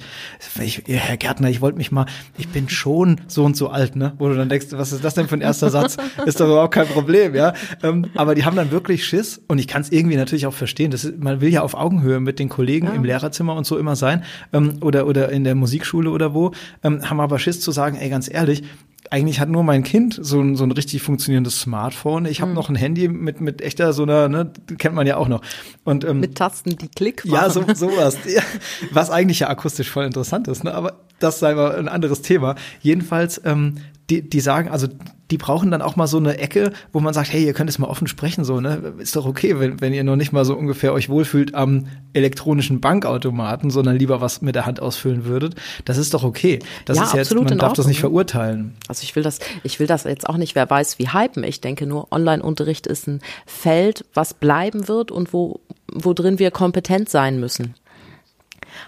ich, 0.60 0.84
Herr 0.86 1.16
Gärtner, 1.16 1.50
ich 1.50 1.60
wollte 1.60 1.78
mich 1.78 1.90
mal, 1.90 2.06
ich 2.36 2.48
bin 2.48 2.68
schon 2.68 3.20
so 3.26 3.44
und 3.44 3.56
so 3.56 3.70
alt, 3.70 3.96
ne? 3.96 4.12
Wo 4.18 4.28
du 4.28 4.36
dann 4.36 4.48
denkst, 4.48 4.66
was 4.70 4.92
ist 4.92 5.02
das 5.02 5.14
denn 5.14 5.26
für 5.26 5.34
ein 5.34 5.40
erster 5.40 5.70
Satz? 5.70 5.96
Ist 6.26 6.40
doch 6.40 6.46
überhaupt 6.46 6.74
kein 6.74 6.86
Problem, 6.86 7.34
ja? 7.34 7.54
Ähm, 7.82 8.06
aber 8.14 8.34
die 8.34 8.44
haben 8.44 8.56
dann 8.56 8.70
wirklich 8.70 9.04
Schiss 9.04 9.40
und 9.48 9.58
ich 9.58 9.66
kann 9.66 9.82
es 9.82 9.90
irgendwie 9.90 10.16
natürlich 10.16 10.46
auch 10.46 10.54
verstehen. 10.54 10.90
Das 10.90 11.04
ist, 11.04 11.18
man 11.18 11.40
will 11.40 11.48
ja 11.48 11.62
auf 11.62 11.74
Augenhöhe 11.74 12.20
mit 12.20 12.38
den 12.38 12.48
Kollegen 12.48 12.86
ja. 12.86 12.92
im 12.92 13.04
Lehrerzimmer 13.04 13.54
und 13.54 13.66
so 13.66 13.78
immer 13.78 13.96
sein 13.96 14.24
ähm, 14.52 14.78
oder, 14.80 15.06
oder 15.06 15.30
in 15.30 15.44
der 15.44 15.54
Musikschule 15.54 16.10
oder 16.10 16.34
wo, 16.34 16.52
ähm, 16.84 17.08
haben 17.08 17.20
aber 17.20 17.38
Schiss 17.38 17.60
zu 17.60 17.72
sagen, 17.72 17.96
ey, 17.96 18.10
ganz 18.10 18.32
ehrlich, 18.32 18.62
eigentlich 19.10 19.40
hat 19.40 19.48
nur 19.48 19.62
mein 19.62 19.82
Kind 19.82 20.18
so 20.20 20.40
ein, 20.40 20.56
so 20.56 20.64
ein 20.64 20.72
richtig 20.72 21.02
funktionierendes 21.02 21.60
Smartphone. 21.60 22.26
Ich 22.26 22.40
habe 22.40 22.50
mhm. 22.50 22.56
noch 22.56 22.68
ein 22.68 22.74
Handy 22.74 23.08
mit, 23.08 23.40
mit 23.40 23.62
echter 23.62 23.92
so 23.92 24.02
einer, 24.02 24.28
ne, 24.28 24.52
kennt 24.76 24.94
man 24.94 25.06
ja 25.06 25.16
auch 25.16 25.28
noch. 25.28 25.42
Und, 25.84 26.04
ähm, 26.04 26.20
mit 26.20 26.36
Tasten, 26.36 26.76
die 26.76 26.88
Klick 26.88 27.24
machen. 27.24 27.34
Ja, 27.34 27.50
so, 27.50 27.64
sowas. 27.74 28.18
was 28.90 29.10
eigentlich 29.10 29.40
ja 29.40 29.48
akustisch 29.48 29.90
voll 29.90 30.04
interessant 30.04 30.48
ist, 30.48 30.64
ne? 30.64 30.74
aber 30.74 30.94
das 31.18 31.38
sei 31.38 31.54
mal 31.54 31.76
ein 31.76 31.88
anderes 31.88 32.22
Thema. 32.22 32.54
Jedenfalls, 32.80 33.40
ähm, 33.44 33.76
die, 34.10 34.28
die 34.28 34.40
sagen, 34.40 34.68
also 34.70 34.88
die 35.30 35.36
brauchen 35.36 35.70
dann 35.70 35.82
auch 35.82 35.96
mal 35.96 36.06
so 36.06 36.16
eine 36.16 36.38
Ecke, 36.38 36.72
wo 36.92 37.00
man 37.00 37.12
sagt, 37.12 37.30
hey, 37.30 37.44
ihr 37.44 37.52
könnt 37.52 37.68
es 37.68 37.78
mal 37.78 37.88
offen 37.88 38.06
sprechen, 38.06 38.44
so, 38.44 38.60
ne? 38.60 38.94
Ist 38.98 39.14
doch 39.14 39.26
okay, 39.26 39.60
wenn, 39.60 39.80
wenn 39.82 39.92
ihr 39.92 40.04
noch 40.04 40.16
nicht 40.16 40.32
mal 40.32 40.46
so 40.46 40.56
ungefähr 40.56 40.94
euch 40.94 41.10
wohlfühlt 41.10 41.54
am 41.54 41.86
elektronischen 42.14 42.80
Bankautomaten, 42.80 43.68
sondern 43.68 43.96
lieber 43.96 44.22
was 44.22 44.40
mit 44.40 44.54
der 44.54 44.64
Hand 44.64 44.80
ausfüllen 44.80 45.26
würdet. 45.26 45.54
Das 45.84 45.98
ist 45.98 46.14
doch 46.14 46.24
okay. 46.24 46.60
Das 46.86 46.96
ja, 46.96 47.04
ist 47.04 47.14
jetzt, 47.14 47.34
man 47.34 47.44
darf 47.44 47.52
Ordnung. 47.52 47.74
das 47.74 47.86
nicht 47.86 48.00
verurteilen. 48.00 48.76
Also 48.88 49.02
ich 49.02 49.14
will 49.14 49.22
das, 49.22 49.38
ich 49.62 49.78
will 49.78 49.86
das 49.86 50.04
jetzt 50.04 50.26
auch 50.26 50.38
nicht, 50.38 50.54
wer 50.54 50.68
weiß, 50.68 50.98
wie 50.98 51.08
hypen. 51.08 51.44
Ich 51.44 51.60
denke 51.60 51.86
nur, 51.86 52.10
Online-Unterricht 52.10 52.86
ist 52.86 53.06
ein 53.06 53.20
Feld, 53.44 54.06
was 54.14 54.32
bleiben 54.32 54.88
wird 54.88 55.10
und 55.10 55.34
wo, 55.34 55.60
wo 55.92 56.14
drin 56.14 56.38
wir 56.38 56.50
kompetent 56.50 57.10
sein 57.10 57.38
müssen. 57.38 57.74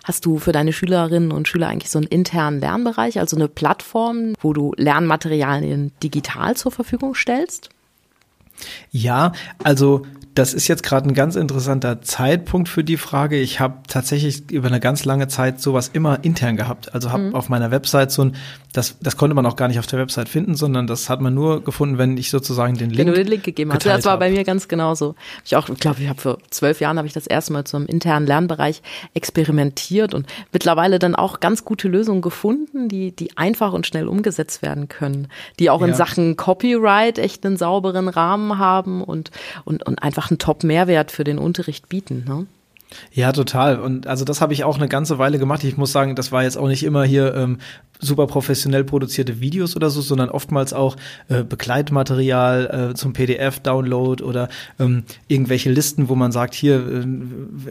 Hast 0.05 0.27
du 0.27 0.39
für 0.39 0.53
deine 0.53 0.73
Schülerinnen 0.73 1.33
und 1.33 1.49
Schüler 1.49 1.69
eigentlich 1.69 1.91
so 1.91 1.99
einen 1.99 2.09
internen 2.09 2.61
Lernbereich, 2.61 3.19
also 3.19 3.37
eine 3.37 3.49
Plattform, 3.49 4.35
wo 4.41 4.53
du 4.53 4.73
Lernmaterialien 4.77 5.93
digital 6.03 6.57
zur 6.57 6.73
Verfügung 6.73 7.15
stellst? 7.15 7.71
Ja, 8.91 9.33
also 9.63 10.07
das 10.35 10.55
ist 10.55 10.69
jetzt 10.69 10.83
gerade 10.83 11.09
ein 11.09 11.15
ganz 11.15 11.35
interessanter 11.35 12.03
Zeitpunkt 12.03 12.69
für 12.69 12.85
die 12.85 12.97
Frage. 12.97 13.37
Ich 13.37 13.59
habe 13.59 13.79
tatsächlich 13.89 14.51
über 14.51 14.69
eine 14.69 14.79
ganz 14.79 15.05
lange 15.05 15.27
Zeit 15.27 15.61
sowas 15.61 15.91
immer 15.93 16.23
intern 16.23 16.57
gehabt. 16.57 16.95
Also 16.95 17.11
habe 17.11 17.25
mhm. 17.25 17.35
auf 17.35 17.49
meiner 17.49 17.73
Website 17.73 18.13
so 18.13 18.23
ein, 18.23 18.37
das, 18.73 18.97
das 19.01 19.17
konnte 19.17 19.35
man 19.35 19.45
auch 19.45 19.57
gar 19.57 19.67
nicht 19.67 19.81
auf 19.81 19.89
der 19.89 19.99
Website 19.99 20.29
finden, 20.29 20.55
sondern 20.55 20.87
das 20.87 21.11
hat 21.11 21.21
man 21.21 21.35
nur 21.35 21.65
gefunden, 21.65 21.99
wenn 21.99 22.17
ich 22.17 22.31
sozusagen 22.31 22.77
den 22.77 22.91
Link. 22.91 22.99
Wenn 22.99 23.07
du 23.09 23.15
den 23.15 23.27
Link 23.27 23.43
gegeben 23.43 23.73
hast. 23.73 23.85
Das 23.85 24.05
war 24.05 24.19
bei 24.19 24.31
mir 24.31 24.45
ganz 24.45 24.69
genauso. 24.69 25.17
Ich 25.45 25.57
auch, 25.57 25.69
ich 25.69 25.81
glaube, 25.81 26.01
ich 26.01 26.09
habe 26.09 26.21
vor 26.21 26.39
zwölf 26.51 26.81
Jahren 26.81 26.97
habe 26.97 27.09
ich 27.09 27.15
das 27.15 27.27
erste 27.27 27.53
Mal 27.53 27.65
zu 27.65 27.77
einem 27.77 27.87
internen 27.87 28.27
Lernbereich 28.27 28.83
experimentiert 29.15 30.15
und 30.15 30.27
mittlerweile 30.53 31.01
dann 31.01 31.17
auch 31.17 31.41
ganz 31.41 31.65
gute 31.65 31.89
Lösungen 31.89 32.23
gefunden, 32.23 32.89
die, 32.89 33.11
die 33.11 33.37
einfach 33.37 33.73
und 33.73 33.87
schnell 33.87 34.07
umgesetzt 34.07 34.63
werden 34.63 34.89
können, 34.89 35.27
die 35.59 35.71
auch 35.71 35.83
in 35.83 35.95
Sachen 35.95 36.37
Copyright 36.37 37.19
echt 37.19 37.45
einen 37.45 37.57
sauberen 37.57 38.09
Rahmen 38.09 38.59
haben 38.59 39.03
und, 39.03 39.33
und, 39.65 39.85
und 39.85 40.03
einfach 40.03 40.20
einfach 40.21 40.31
einen 40.31 40.39
Top-Mehrwert 40.39 41.11
für 41.11 41.25
den 41.25 41.39
Unterricht 41.39 41.89
bieten. 41.89 42.25
Ne? 42.29 42.47
Ja, 43.13 43.33
total. 43.33 43.79
Und 43.81 44.07
also 44.07 44.25
das 44.25 44.41
habe 44.41 44.53
ich 44.53 44.65
auch 44.65 44.77
eine 44.77 44.89
ganze 44.89 45.19
Weile 45.19 45.39
gemacht. 45.39 45.65
Ich 45.65 45.77
muss 45.77 45.93
sagen, 45.93 46.17
das 46.17 46.33
war 46.33 46.43
jetzt 46.43 46.57
auch 46.57 46.69
nicht 46.69 46.83
immer 46.83 47.05
hier 47.05 47.35
ähm, 47.35 47.59
super 47.99 48.27
professionell 48.27 48.85
produzierte 48.85 49.41
Videos 49.41 49.77
oder 49.77 49.91
so, 49.91 50.01
sondern 50.01 50.31
oftmals 50.31 50.73
auch 50.73 50.97
äh, 51.29 51.45
Begleitmaterial 51.45 52.91
äh, 52.91 52.95
zum 52.95 53.13
PDF-Download 53.13 54.25
oder 54.25 54.49
ähm, 54.79 55.05
irgendwelche 55.29 55.71
Listen, 55.71 56.09
wo 56.09 56.15
man 56.15 56.33
sagt, 56.33 56.55
hier 56.55 56.77
äh, 56.77 57.07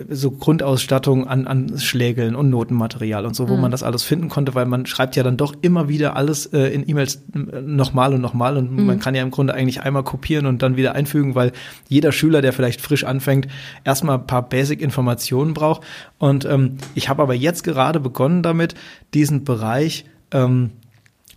so 0.10 0.32
Grundausstattung 0.32 1.28
an, 1.28 1.48
an 1.48 1.78
Schlägeln 1.80 2.36
und 2.36 2.50
Notenmaterial 2.50 3.26
und 3.26 3.36
so, 3.36 3.50
wo 3.50 3.56
mhm. 3.56 3.62
man 3.62 3.72
das 3.72 3.84
alles 3.84 4.04
finden 4.04 4.30
konnte, 4.30 4.56
weil 4.56 4.66
man 4.66 4.86
schreibt 4.86 5.16
ja 5.16 5.24
dann 5.24 5.38
doch 5.38 5.54
immer 5.62 5.90
wieder 5.90 6.16
alles 6.16 6.46
äh, 6.48 6.68
in 6.68 6.88
E-Mails 6.88 7.24
äh, 7.34 7.62
nochmal 7.62 8.14
und 8.14 8.22
nochmal 8.22 8.58
und 8.58 8.72
mhm. 8.72 8.86
man 8.86 9.00
kann 9.00 9.16
ja 9.16 9.24
im 9.24 9.32
Grunde 9.32 9.54
eigentlich 9.54 9.82
einmal 9.82 10.04
kopieren 10.04 10.46
und 10.46 10.62
dann 10.62 10.78
wieder 10.78 10.94
einfügen, 10.94 11.36
weil 11.36 11.52
jeder 11.88 12.12
Schüler, 12.12 12.42
der 12.42 12.54
vielleicht 12.54 12.82
frisch 12.82 13.04
anfängt, 13.04 13.48
erstmal 13.84 14.18
ein 14.20 14.28
paar 14.28 14.48
Basic-Informationen 14.48 15.09
braucht. 15.54 15.82
Und 16.18 16.46
ähm, 16.46 16.78
ich 16.96 17.10
habe 17.10 17.22
aber 17.22 17.34
jetzt 17.34 17.64
gerade 17.64 18.00
begonnen 18.00 18.44
damit, 18.44 18.76
diesen 19.14 19.44
Bereich 19.44 20.06
ähm, 20.32 20.72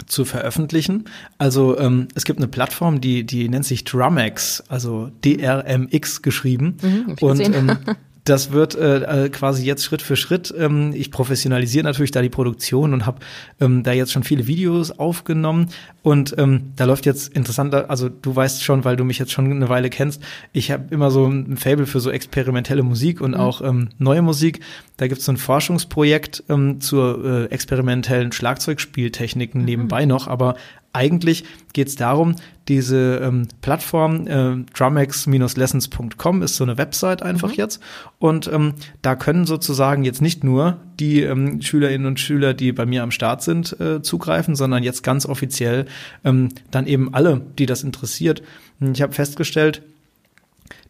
zu 0.06 0.24
veröffentlichen. 0.24 1.04
Also 1.38 1.78
ähm, 1.78 2.08
es 2.14 2.24
gibt 2.24 2.38
eine 2.38 2.48
Plattform, 2.48 3.00
die 3.00 3.24
die 3.24 3.48
nennt 3.48 3.64
sich 3.64 3.84
Drumex, 3.84 4.62
also 4.68 5.10
DRMX 5.24 6.22
geschrieben. 6.22 6.76
Mhm, 6.82 7.16
und 7.20 7.40
ähm, 7.40 7.78
das 8.24 8.52
wird 8.52 8.76
äh, 8.76 9.24
äh, 9.24 9.28
quasi 9.30 9.64
jetzt 9.64 9.84
Schritt 9.84 10.00
für 10.00 10.14
Schritt. 10.14 10.54
Ähm, 10.56 10.92
ich 10.94 11.10
professionalisiere 11.10 11.84
natürlich 11.84 12.12
da 12.12 12.22
die 12.22 12.28
Produktion 12.28 12.92
und 12.92 13.04
habe 13.04 13.18
ähm, 13.60 13.82
da 13.82 13.92
jetzt 13.92 14.12
schon 14.12 14.22
viele 14.22 14.46
Videos 14.46 14.92
aufgenommen. 14.92 15.70
Und 16.02 16.34
ähm, 16.38 16.72
da 16.76 16.84
läuft 16.84 17.04
jetzt 17.04 17.34
interessanter, 17.34 17.90
also 17.90 18.08
du 18.08 18.34
weißt 18.34 18.62
schon, 18.62 18.84
weil 18.84 18.96
du 18.96 19.04
mich 19.04 19.18
jetzt 19.18 19.32
schon 19.32 19.50
eine 19.50 19.68
Weile 19.68 19.90
kennst, 19.90 20.22
ich 20.52 20.70
habe 20.70 20.84
immer 20.90 21.10
so 21.10 21.26
ein 21.26 21.56
Fable 21.56 21.86
für 21.86 22.00
so 22.00 22.10
experimentelle 22.10 22.84
Musik 22.84 23.20
und 23.20 23.32
mhm. 23.32 23.36
auch 23.40 23.60
ähm, 23.60 23.88
neue 23.98 24.22
Musik. 24.22 24.60
Da 24.98 25.08
gibt 25.08 25.18
es 25.18 25.24
so 25.24 25.32
ein 25.32 25.36
Forschungsprojekt 25.36 26.44
ähm, 26.48 26.80
zur 26.80 27.24
äh, 27.24 27.44
experimentellen 27.46 28.30
Schlagzeugspieltechniken 28.30 29.60
mhm. 29.60 29.64
nebenbei 29.64 30.04
noch, 30.04 30.28
aber 30.28 30.54
eigentlich 30.92 31.44
geht 31.72 31.88
es 31.88 31.96
darum, 31.96 32.36
diese 32.68 33.20
ähm, 33.22 33.48
Plattform 33.60 34.26
äh, 34.26 34.64
drumex-lessons.com 34.74 36.42
ist 36.42 36.56
so 36.56 36.64
eine 36.64 36.78
Website 36.78 37.22
einfach 37.22 37.50
mhm. 37.50 37.56
jetzt 37.56 37.80
und 38.18 38.46
ähm, 38.52 38.74
da 39.00 39.16
können 39.16 39.46
sozusagen 39.46 40.04
jetzt 40.04 40.22
nicht 40.22 40.44
nur 40.44 40.78
die 41.00 41.22
ähm, 41.22 41.60
Schülerinnen 41.60 42.06
und 42.06 42.20
Schüler, 42.20 42.54
die 42.54 42.72
bei 42.72 42.86
mir 42.86 43.02
am 43.02 43.10
Start 43.10 43.42
sind, 43.42 43.78
äh, 43.80 44.02
zugreifen, 44.02 44.54
sondern 44.54 44.82
jetzt 44.82 45.02
ganz 45.02 45.26
offiziell 45.26 45.86
ähm, 46.24 46.50
dann 46.70 46.86
eben 46.86 47.14
alle, 47.14 47.40
die 47.58 47.66
das 47.66 47.82
interessiert. 47.82 48.42
Ich 48.80 49.02
habe 49.02 49.12
festgestellt, 49.12 49.82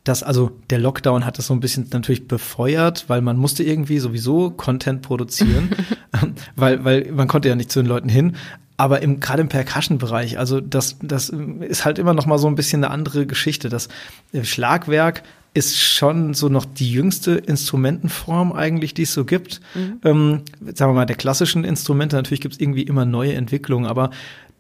dass 0.04 0.22
also 0.24 0.50
der 0.70 0.78
Lockdown 0.78 1.24
hat 1.24 1.38
das 1.38 1.46
so 1.46 1.54
ein 1.54 1.60
bisschen 1.60 1.88
natürlich 1.92 2.26
befeuert, 2.26 3.04
weil 3.08 3.20
man 3.20 3.36
musste 3.36 3.62
irgendwie 3.62 4.00
sowieso 4.00 4.50
Content 4.50 5.02
produzieren, 5.02 5.70
weil 6.56 6.84
weil 6.84 7.12
man 7.12 7.28
konnte 7.28 7.48
ja 7.48 7.54
nicht 7.54 7.70
zu 7.70 7.80
den 7.80 7.88
Leuten 7.88 8.08
hin 8.08 8.36
aber 8.82 9.00
im, 9.00 9.20
gerade 9.20 9.42
im 9.42 9.48
Percussion-Bereich, 9.48 10.40
also 10.40 10.60
das, 10.60 10.96
das 11.00 11.28
ist 11.60 11.84
halt 11.84 12.00
immer 12.00 12.14
noch 12.14 12.26
mal 12.26 12.36
so 12.36 12.48
ein 12.48 12.56
bisschen 12.56 12.82
eine 12.82 12.92
andere 12.92 13.26
Geschichte. 13.26 13.68
Das 13.68 13.86
äh, 14.32 14.42
Schlagwerk 14.42 15.22
ist 15.54 15.80
schon 15.80 16.34
so 16.34 16.48
noch 16.48 16.64
die 16.64 16.90
jüngste 16.90 17.34
Instrumentenform 17.34 18.52
eigentlich, 18.52 18.92
die 18.92 19.02
es 19.02 19.14
so 19.14 19.24
gibt. 19.24 19.60
Mhm. 19.76 20.00
Ähm, 20.04 20.42
sagen 20.74 20.90
wir 20.90 20.94
mal, 20.94 21.06
der 21.06 21.14
klassischen 21.14 21.62
Instrumente, 21.62 22.16
natürlich 22.16 22.40
gibt 22.40 22.54
es 22.54 22.60
irgendwie 22.60 22.82
immer 22.82 23.04
neue 23.04 23.34
Entwicklungen, 23.34 23.86
aber 23.86 24.10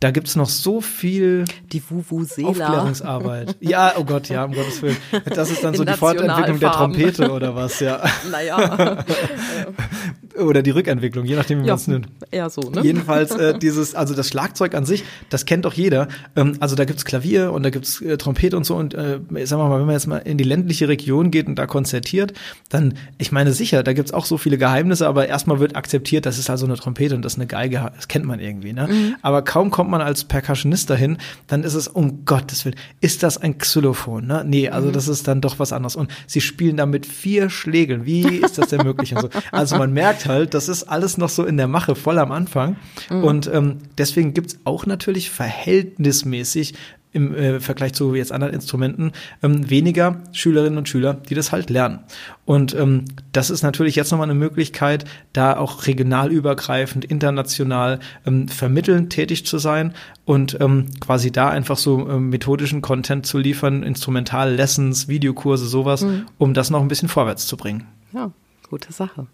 da 0.02 0.10
gibt's 0.10 0.34
noch 0.34 0.48
so 0.48 0.80
viel 0.80 1.44
die 1.72 1.80
Aufklärungsarbeit. 1.80 3.56
ja, 3.60 3.92
oh 3.96 4.04
Gott, 4.04 4.28
ja, 4.28 4.44
um 4.44 4.52
Gottes 4.52 4.82
Willen. 4.82 4.96
Das 5.26 5.50
ist 5.50 5.62
dann 5.62 5.74
so 5.74 5.84
die 5.84 5.92
Fortentwicklung 5.92 6.58
der 6.58 6.72
Trompete 6.72 7.30
oder 7.30 7.54
was, 7.54 7.78
ja. 7.78 8.02
Naja. 8.30 9.04
oder 10.38 10.62
die 10.62 10.70
Rückentwicklung, 10.70 11.24
je 11.24 11.36
nachdem, 11.36 11.62
wie 11.62 11.66
ja, 11.66 11.74
man 11.74 11.80
es 11.80 11.88
nimmt. 11.88 12.08
Eher 12.30 12.50
so, 12.50 12.62
ne? 12.70 12.82
Jedenfalls 12.82 13.32
äh, 13.32 13.58
dieses, 13.62 13.94
also 13.94 14.14
das 14.14 14.28
Schlagzeug 14.28 14.74
an 14.74 14.84
sich, 14.84 15.04
das 15.30 15.46
kennt 15.46 15.64
doch 15.64 15.74
jeder. 15.74 16.08
Ähm, 16.36 16.56
also 16.60 16.76
da 16.76 16.84
gibt's 16.84 17.04
Klavier 17.04 17.52
und 17.52 17.62
da 17.62 17.70
gibt's 17.70 18.00
äh, 18.00 18.16
Trompete 18.16 18.56
und 18.56 18.64
so. 18.64 18.76
Und 18.76 18.94
äh, 18.94 19.20
sagen 19.44 19.62
wir 19.62 19.68
mal, 19.68 19.78
wenn 19.78 19.86
man 19.86 19.94
jetzt 19.94 20.06
mal 20.06 20.18
in 20.18 20.38
die 20.38 20.44
ländliche 20.44 20.88
Region 20.88 21.30
geht 21.30 21.46
und 21.46 21.56
da 21.56 21.66
konzertiert, 21.66 22.32
dann, 22.68 22.94
ich 23.18 23.32
meine 23.32 23.52
sicher, 23.52 23.82
da 23.82 23.92
gibt's 23.92 24.12
auch 24.12 24.24
so 24.24 24.38
viele 24.38 24.58
Geheimnisse, 24.58 25.06
aber 25.06 25.28
erstmal 25.28 25.60
wird 25.60 25.76
akzeptiert, 25.76 26.26
das 26.26 26.38
ist 26.38 26.50
also 26.50 26.66
eine 26.66 26.76
Trompete 26.76 27.14
und 27.14 27.22
das 27.22 27.34
ist 27.34 27.38
eine 27.38 27.46
Geige, 27.46 27.90
das 27.94 28.08
kennt 28.08 28.24
man 28.24 28.40
irgendwie, 28.40 28.72
ne? 28.72 28.88
Mhm. 28.88 29.16
Aber 29.22 29.42
kaum 29.42 29.70
kommt 29.70 29.90
man 29.90 30.00
als 30.00 30.24
Percussionist 30.24 30.90
dahin, 30.90 31.18
dann 31.46 31.64
ist 31.64 31.74
es, 31.74 31.88
um 31.88 32.24
Gottes 32.24 32.64
Willen, 32.64 32.76
ist 33.00 33.22
das 33.22 33.38
ein 33.38 33.58
Xylophon? 33.58 34.26
Ne? 34.26 34.44
Nee, 34.46 34.68
also 34.68 34.88
mhm. 34.88 34.92
das 34.92 35.08
ist 35.08 35.28
dann 35.28 35.40
doch 35.40 35.58
was 35.58 35.72
anderes. 35.72 35.96
Und 35.96 36.10
sie 36.26 36.40
spielen 36.40 36.76
da 36.76 36.86
mit 36.86 37.06
vier 37.06 37.50
Schlägeln. 37.50 38.06
Wie 38.06 38.36
ist 38.36 38.58
das 38.58 38.68
denn 38.68 38.82
möglich? 38.82 39.14
und 39.14 39.22
so. 39.22 39.28
Also 39.50 39.76
man 39.76 39.92
merkt 39.92 40.21
halt, 40.26 40.54
das 40.54 40.68
ist 40.68 40.84
alles 40.84 41.18
noch 41.18 41.28
so 41.28 41.44
in 41.44 41.56
der 41.56 41.68
Mache, 41.68 41.94
voll 41.94 42.18
am 42.18 42.32
Anfang. 42.32 42.76
Mhm. 43.10 43.24
Und 43.24 43.50
ähm, 43.52 43.78
deswegen 43.98 44.34
gibt's 44.34 44.58
auch 44.64 44.86
natürlich 44.86 45.30
verhältnismäßig 45.30 46.74
im 47.12 47.34
äh, 47.34 47.60
Vergleich 47.60 47.92
zu 47.92 48.14
jetzt 48.14 48.32
anderen 48.32 48.54
Instrumenten 48.54 49.12
ähm, 49.42 49.68
weniger 49.68 50.22
Schülerinnen 50.32 50.78
und 50.78 50.88
Schüler, 50.88 51.14
die 51.14 51.34
das 51.34 51.52
halt 51.52 51.70
lernen. 51.70 52.00
Und 52.44 52.74
ähm, 52.74 53.04
das 53.32 53.50
ist 53.50 53.62
natürlich 53.62 53.96
jetzt 53.96 54.10
nochmal 54.10 54.30
eine 54.30 54.38
Möglichkeit, 54.38 55.04
da 55.32 55.56
auch 55.56 55.86
regionalübergreifend, 55.86 57.04
international 57.04 58.00
ähm, 58.26 58.48
vermittelnd 58.48 59.10
tätig 59.10 59.46
zu 59.46 59.58
sein 59.58 59.94
und 60.24 60.58
ähm, 60.60 60.86
quasi 61.00 61.30
da 61.30 61.48
einfach 61.48 61.76
so 61.76 62.08
ähm, 62.08 62.30
methodischen 62.30 62.80
Content 62.80 63.26
zu 63.26 63.38
liefern, 63.38 63.82
Instrumental-Lessons, 63.82 65.08
Videokurse, 65.08 65.66
sowas, 65.66 66.02
mhm. 66.02 66.26
um 66.38 66.54
das 66.54 66.70
noch 66.70 66.80
ein 66.80 66.88
bisschen 66.88 67.08
vorwärts 67.08 67.46
zu 67.46 67.56
bringen. 67.56 67.86
Ja 68.12 68.32
gute 68.72 68.90
Sache. 68.90 69.26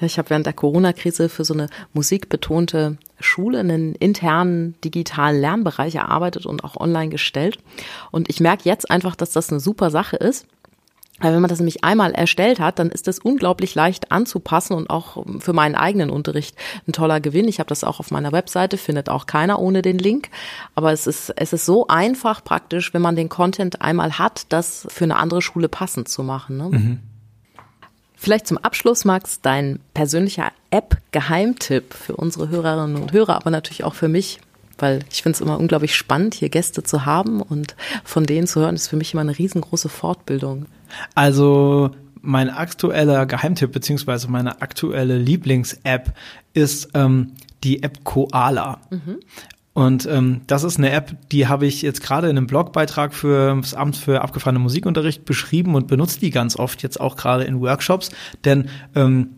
Ich 0.00 0.16
habe 0.16 0.30
während 0.30 0.46
der 0.46 0.52
Corona-Krise 0.52 1.28
für 1.28 1.44
so 1.44 1.54
eine 1.54 1.68
musikbetonte 1.92 2.98
Schule 3.18 3.58
einen 3.58 3.96
internen 3.96 4.76
digitalen 4.84 5.40
Lernbereich 5.40 5.96
erarbeitet 5.96 6.46
und 6.46 6.62
auch 6.62 6.76
online 6.76 7.08
gestellt. 7.08 7.58
Und 8.12 8.30
ich 8.30 8.38
merke 8.38 8.62
jetzt 8.64 8.88
einfach, 8.88 9.16
dass 9.16 9.32
das 9.32 9.50
eine 9.50 9.58
super 9.58 9.90
Sache 9.90 10.16
ist. 10.16 10.46
Weil 11.18 11.32
wenn 11.32 11.40
man 11.40 11.48
das 11.48 11.58
nämlich 11.58 11.82
einmal 11.82 12.12
erstellt 12.12 12.60
hat, 12.60 12.78
dann 12.78 12.90
ist 12.90 13.08
das 13.08 13.18
unglaublich 13.18 13.74
leicht 13.74 14.12
anzupassen 14.12 14.74
und 14.74 14.90
auch 14.90 15.24
für 15.40 15.54
meinen 15.54 15.74
eigenen 15.74 16.10
Unterricht 16.10 16.54
ein 16.86 16.92
toller 16.92 17.20
Gewinn. 17.20 17.48
Ich 17.48 17.58
habe 17.58 17.68
das 17.68 17.84
auch 17.84 17.98
auf 17.98 18.10
meiner 18.10 18.32
Webseite, 18.32 18.76
findet 18.76 19.08
auch 19.08 19.26
keiner 19.26 19.58
ohne 19.58 19.82
den 19.82 19.98
Link. 19.98 20.28
Aber 20.74 20.92
es 20.92 21.06
ist, 21.08 21.30
es 21.36 21.52
ist 21.52 21.64
so 21.64 21.86
einfach 21.88 22.44
praktisch, 22.44 22.94
wenn 22.94 23.02
man 23.02 23.16
den 23.16 23.30
Content 23.30 23.80
einmal 23.80 24.18
hat, 24.18 24.44
das 24.50 24.86
für 24.90 25.04
eine 25.04 25.16
andere 25.16 25.42
Schule 25.42 25.68
passend 25.68 26.08
zu 26.08 26.22
machen. 26.22 26.58
Ne? 26.58 26.68
Mhm. 26.68 26.98
Vielleicht 28.16 28.46
zum 28.46 28.58
Abschluss, 28.58 29.04
Max, 29.04 29.40
dein 29.42 29.78
persönlicher 29.94 30.50
App-Geheimtipp 30.70 31.94
für 31.94 32.16
unsere 32.16 32.48
Hörerinnen 32.48 32.96
und 32.96 33.12
Hörer, 33.12 33.36
aber 33.36 33.50
natürlich 33.50 33.84
auch 33.84 33.94
für 33.94 34.08
mich, 34.08 34.40
weil 34.78 35.00
ich 35.10 35.22
finde 35.22 35.36
es 35.36 35.40
immer 35.42 35.60
unglaublich 35.60 35.94
spannend, 35.94 36.34
hier 36.34 36.48
Gäste 36.48 36.82
zu 36.82 37.04
haben 37.04 37.42
und 37.42 37.76
von 38.04 38.24
denen 38.24 38.46
zu 38.46 38.60
hören, 38.60 38.74
ist 38.74 38.88
für 38.88 38.96
mich 38.96 39.12
immer 39.12 39.20
eine 39.20 39.38
riesengroße 39.38 39.90
Fortbildung. 39.90 40.66
Also 41.14 41.90
mein 42.22 42.50
aktueller 42.50 43.26
Geheimtipp 43.26 43.70
beziehungsweise 43.70 44.28
meine 44.28 44.60
aktuelle 44.62 45.18
Lieblings-App 45.18 46.12
ist 46.54 46.88
ähm, 46.94 47.34
die 47.62 47.82
App 47.82 48.02
Koala. 48.04 48.80
Mhm. 48.90 49.20
Und 49.76 50.06
ähm, 50.06 50.40
das 50.46 50.64
ist 50.64 50.78
eine 50.78 50.90
App, 50.90 51.14
die 51.30 51.48
habe 51.48 51.66
ich 51.66 51.82
jetzt 51.82 52.02
gerade 52.02 52.30
in 52.30 52.38
einem 52.38 52.46
Blogbeitrag 52.46 53.12
für 53.12 53.56
das 53.60 53.74
Amt 53.74 53.98
für 53.98 54.22
abgefahrene 54.22 54.58
Musikunterricht 54.58 55.26
beschrieben 55.26 55.74
und 55.74 55.86
benutze 55.86 56.18
die 56.18 56.30
ganz 56.30 56.58
oft 56.58 56.82
jetzt 56.82 56.98
auch 56.98 57.14
gerade 57.14 57.44
in 57.44 57.60
Workshops, 57.60 58.10
denn 58.46 58.70
ähm, 58.94 59.32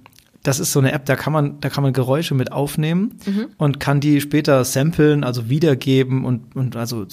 das 0.49 0.61
ist 0.61 0.73
so 0.73 0.79
eine 0.79 0.93
App, 0.93 1.05
da 1.05 1.15
kann 1.15 1.35
man, 1.35 1.61
da 1.61 1.69
kann 1.69 1.83
man 1.83 1.93
Geräusche 1.93 2.35
mit 2.35 2.53
aufnehmen 2.53 3.19
mhm. 3.27 3.49
und 3.59 3.81
kann 3.81 4.01
die 4.01 4.19
später 4.23 4.65
samplen, 4.65 5.23
also 5.23 5.51
wiedergeben 5.51 6.25
und, 6.25 6.57
und 6.57 6.75
also 6.75 7.03
äh, 7.03 7.07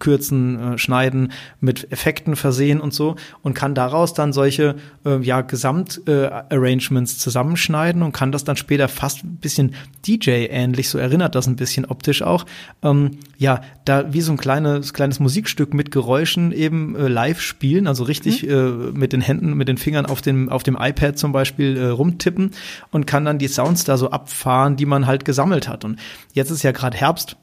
kürzen, 0.00 0.74
äh, 0.74 0.78
schneiden, 0.78 1.30
mit 1.60 1.92
Effekten 1.92 2.34
versehen 2.34 2.80
und 2.80 2.92
so 2.92 3.14
und 3.42 3.54
kann 3.54 3.76
daraus 3.76 4.14
dann 4.14 4.32
solche 4.32 4.74
äh, 5.06 5.20
ja 5.22 5.42
Gesamtarrangements 5.42 7.14
äh, 7.14 7.18
zusammenschneiden 7.18 8.02
und 8.02 8.10
kann 8.10 8.32
das 8.32 8.42
dann 8.42 8.56
später 8.56 8.88
fast 8.88 9.22
ein 9.22 9.36
bisschen 9.36 9.76
DJ-ähnlich, 10.04 10.88
so 10.88 10.98
erinnert 10.98 11.36
das 11.36 11.46
ein 11.46 11.54
bisschen 11.54 11.84
optisch 11.84 12.22
auch, 12.22 12.46
ähm, 12.82 13.18
ja, 13.38 13.60
da 13.84 14.12
wie 14.12 14.22
so 14.22 14.32
ein 14.32 14.38
kleines, 14.38 14.92
kleines 14.92 15.20
Musikstück 15.20 15.72
mit 15.72 15.92
Geräuschen 15.92 16.50
eben 16.50 16.96
äh, 16.96 17.06
live 17.06 17.40
spielen, 17.40 17.86
also 17.86 18.02
richtig 18.02 18.42
mhm. 18.42 18.50
äh, 18.50 18.98
mit 18.98 19.12
den 19.12 19.20
Händen, 19.20 19.54
mit 19.54 19.68
den 19.68 19.78
Fingern 19.78 20.06
auf 20.06 20.20
dem, 20.20 20.48
auf 20.48 20.64
dem 20.64 20.76
iPad 20.76 21.16
zum 21.16 21.30
Beispiel 21.30 21.76
äh, 21.76 21.86
rumtippen 21.86 22.50
und 22.90 23.06
kann 23.06 23.24
dann 23.24 23.38
die 23.38 23.48
Sounds 23.48 23.84
da 23.84 23.96
so 23.96 24.10
abfahren, 24.10 24.76
die 24.76 24.86
man 24.86 25.06
halt 25.06 25.24
gesammelt 25.24 25.68
hat. 25.68 25.84
Und 25.84 25.98
jetzt 26.32 26.50
ist 26.50 26.62
ja 26.62 26.72
gerade 26.72 26.96
Herbst 26.96 27.36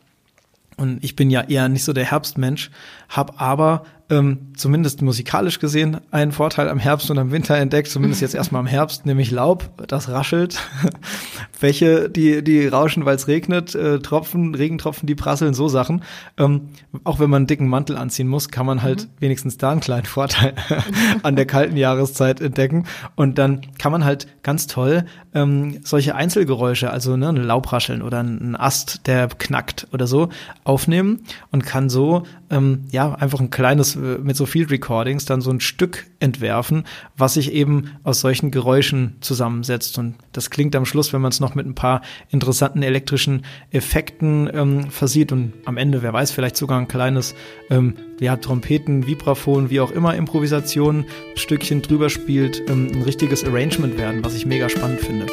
und 0.78 1.04
ich 1.04 1.16
bin 1.16 1.30
ja 1.30 1.42
eher 1.42 1.68
nicht 1.68 1.84
so 1.84 1.94
der 1.94 2.06
Herbstmensch, 2.06 2.72
hab 3.10 3.42
aber 3.42 3.84
ähm, 4.10 4.48
zumindest 4.56 5.02
musikalisch 5.02 5.60
gesehen 5.60 5.98
einen 6.12 6.32
Vorteil 6.32 6.70
am 6.70 6.80
Herbst 6.80 7.12
und 7.12 7.20
am 7.20 7.32
Winter 7.32 7.56
entdeckt, 7.56 7.90
zumindest 7.90 8.22
jetzt 8.22 8.36
erstmal 8.40 8.60
am 8.60 8.68
Herbst, 8.68 9.06
nämlich 9.06 9.32
Laub, 9.32 9.70
das 9.88 10.10
raschelt, 10.10 10.60
welche, 11.60 12.10
die, 12.10 12.44
die 12.44 12.68
rauschen, 12.68 13.06
weil 13.06 13.16
es 13.16 13.28
regnet, 13.28 13.76
äh, 13.76 14.00
Tropfen, 14.00 14.56
Regentropfen, 14.56 15.08
die 15.08 15.16
prasseln, 15.16 15.54
so 15.54 15.68
Sachen. 15.68 16.04
Ähm, 16.38 16.70
auch 17.04 17.20
wenn 17.20 17.30
man 17.30 17.42
einen 17.42 17.48
dicken 17.48 17.68
Mantel 17.68 17.98
anziehen 17.98 18.28
muss, 18.28 18.50
kann 18.50 18.66
man 18.66 18.82
halt 18.82 19.04
mhm. 19.04 19.10
wenigstens 19.20 19.58
da 19.58 19.72
einen 19.72 19.82
kleinen 19.82 20.06
Vorteil 20.06 20.54
an 21.24 21.36
der 21.36 21.46
kalten 21.46 21.78
Jahreszeit 21.78 22.42
entdecken. 22.42 22.86
Und 23.16 23.38
dann 23.38 23.62
kann 23.78 23.92
man 23.92 24.06
halt 24.06 24.28
ganz 24.44 24.68
toll 24.68 25.06
ähm, 25.34 25.80
solche 25.84 26.16
Einzelgeräusche, 26.16 26.90
also 26.90 27.16
ne, 27.16 27.30
ein 27.30 27.36
Laubrascheln 27.36 28.02
oder 28.02 28.22
ein 28.22 28.56
Ast, 28.56 29.06
der 29.08 29.28
knackt 29.28 29.88
oder 29.92 30.08
so, 30.08 30.30
aufnehmen 30.64 31.22
und 31.52 31.66
kann 31.66 31.90
so 31.90 32.24
ähm, 32.50 32.86
ja 32.92 33.14
einfach 33.14 33.40
ein 33.40 33.50
kleines 33.50 33.99
mit 34.00 34.36
so 34.36 34.46
Field 34.46 34.72
Recordings 34.72 35.26
dann 35.26 35.42
so 35.42 35.52
ein 35.52 35.60
Stück 35.60 36.08
entwerfen, 36.20 36.86
was 37.18 37.36
sich 37.36 37.54
eben 37.54 37.92
aus 38.04 38.22
solchen 38.22 38.52
Geräuschen 38.52 39.18
zusammensetzt. 39.22 39.98
Und 39.98 40.16
das 40.32 40.50
klingt 40.50 40.76
am 40.76 40.86
Schluss, 40.86 41.14
wenn 41.14 41.22
man 41.22 41.32
es 41.32 41.40
noch 41.40 41.56
mit 41.56 41.66
ein 41.66 41.76
paar 41.76 42.02
interessanten 42.30 42.84
elektrischen 42.84 43.46
Effekten 43.72 44.50
ähm, 44.54 44.90
versieht 44.90 45.32
und 45.32 45.54
am 45.66 45.78
Ende, 45.78 46.02
wer 46.02 46.14
weiß, 46.14 46.32
vielleicht 46.32 46.58
sogar 46.58 46.80
ein 46.80 46.88
kleines 46.88 47.36
ähm, 47.70 47.96
ja, 48.20 48.36
Trompeten, 48.38 49.08
Vibraphon, 49.08 49.70
wie 49.70 49.80
auch 49.80 49.92
immer, 49.92 50.16
Improvisation, 50.16 51.06
Stückchen 51.36 51.82
drüber 51.82 52.10
spielt, 52.10 52.70
ähm, 52.70 52.90
ein 52.94 53.02
richtiges 53.04 53.44
Arrangement 53.44 53.98
werden, 53.98 54.24
was 54.24 54.36
ich 54.36 54.46
mega 54.46 54.70
spannend 54.70 55.02
finde. 55.02 55.28